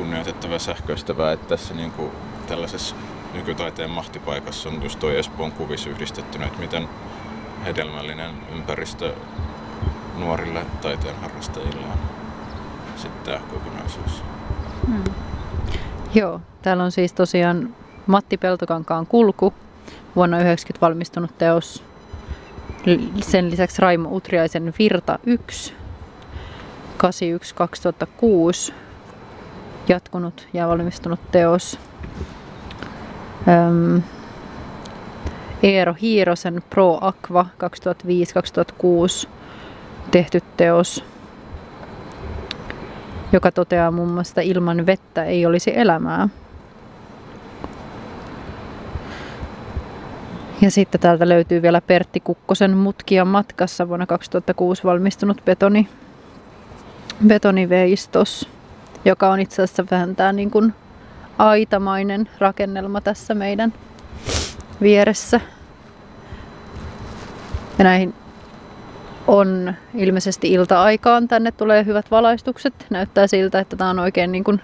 [0.00, 2.10] kunnioitettava sähköistävää, että tässä niin kuin
[2.46, 2.96] tällaisessa
[3.34, 6.88] nykytaiteen mahtipaikassa on just tuo Espoon kuvis yhdistettynä, että miten
[7.64, 9.14] hedelmällinen ympäristö
[10.18, 11.98] nuorille taiteen harrastajille on
[12.96, 14.22] sitten tämä kokonaisuus.
[14.86, 15.04] Hmm.
[16.14, 17.74] Joo, täällä on siis tosiaan
[18.06, 19.54] Matti Peltokankaan kulku,
[20.16, 21.84] vuonna 90 valmistunut teos.
[23.20, 25.74] Sen lisäksi Raimo Utriaisen Virta 1,
[28.70, 28.72] 81-2006
[29.88, 31.78] jatkunut ja valmistunut teos.
[33.48, 34.02] Öm,
[35.62, 37.46] Eero Hiirosen Pro Aqua
[39.24, 39.28] 2005-2006
[40.10, 41.04] tehty teos,
[43.32, 46.28] joka toteaa muun muassa, että ilman vettä ei olisi elämää.
[50.60, 55.88] Ja sitten täältä löytyy vielä Pertti Kukkosen Mutkia matkassa vuonna 2006 valmistunut betoni,
[57.26, 58.48] betoniveistos
[59.04, 60.74] joka on itse asiassa vähän tämä niin kuin
[61.38, 63.72] aitamainen rakennelma tässä meidän
[64.80, 65.40] vieressä.
[67.78, 68.14] Ja näihin
[69.26, 72.74] on ilmeisesti ilta-aikaan tänne tulee hyvät valaistukset.
[72.90, 74.60] Näyttää siltä, että tämä on oikein niin kuin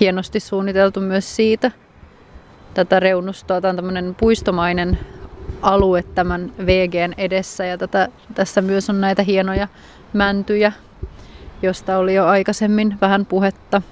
[0.00, 1.70] hienosti suunniteltu myös siitä.
[2.74, 4.98] Tätä reunustoa, tämä on tämmöinen puistomainen
[5.62, 9.68] alue tämän VGn edessä ja tätä, tässä myös on näitä hienoja
[10.12, 10.72] mäntyjä
[11.62, 13.82] josta oli jo aikaisemmin vähän puhetta.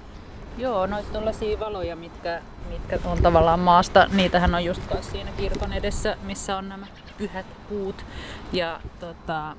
[0.59, 2.41] Joo, noita tuollaisia valoja, mitkä,
[2.71, 6.87] mitkä on tavallaan maasta, niitähän on just siinä kirkon edessä, missä on nämä
[7.19, 8.05] pyhät puut.
[8.53, 9.57] Ja tota,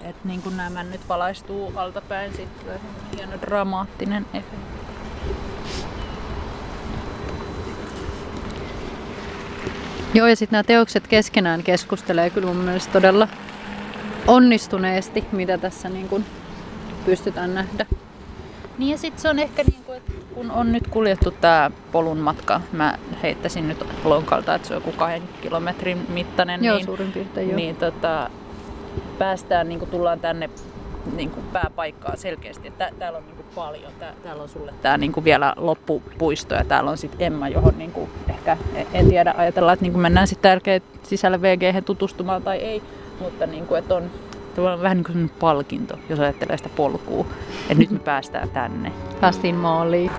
[0.00, 2.80] et niin kuin nämä nyt valaistuu altapäin, sitten
[3.16, 4.76] hieno dramaattinen efekti.
[10.14, 13.28] Joo, ja sitten nämä teokset keskenään keskustelee kyllä mun mielestä todella
[14.26, 16.24] onnistuneesti, mitä tässä niin kuin
[17.06, 17.86] pystytään nähdä.
[18.78, 22.18] Niin ja sitten se on ehkä niin kuin, että kun on nyt kuljettu tämä polun
[22.18, 26.64] matka, mä heittäisin nyt lonkalta, että se on joku kahden kilometrin mittainen.
[26.64, 27.56] Joo, niin, suurin piirtein joo.
[27.56, 28.30] Niin tota,
[29.18, 30.50] päästään, niin kuin tullaan tänne
[31.16, 32.70] niin kuin pääpaikkaa selkeästi.
[32.70, 33.92] Tää, täällä on niin kuin paljon.
[33.98, 37.78] Tää, täällä on sulle tää niin kuin vielä loppupuisto ja täällä on sitten Emma, johon
[37.78, 38.56] niin kuin ehkä,
[38.92, 40.60] en tiedä, ajatellaan, että niin kuin mennään sitten
[41.02, 42.82] sisälle VG tutustumaan tai ei.
[43.20, 44.10] Mutta niin kuin, että on
[44.56, 47.26] tavallaan vähän niin kuin palkinto, jos ajattelee sitä polkua.
[47.62, 48.92] Että nyt me päästään tänne.
[49.20, 50.10] Päästiin maaliin.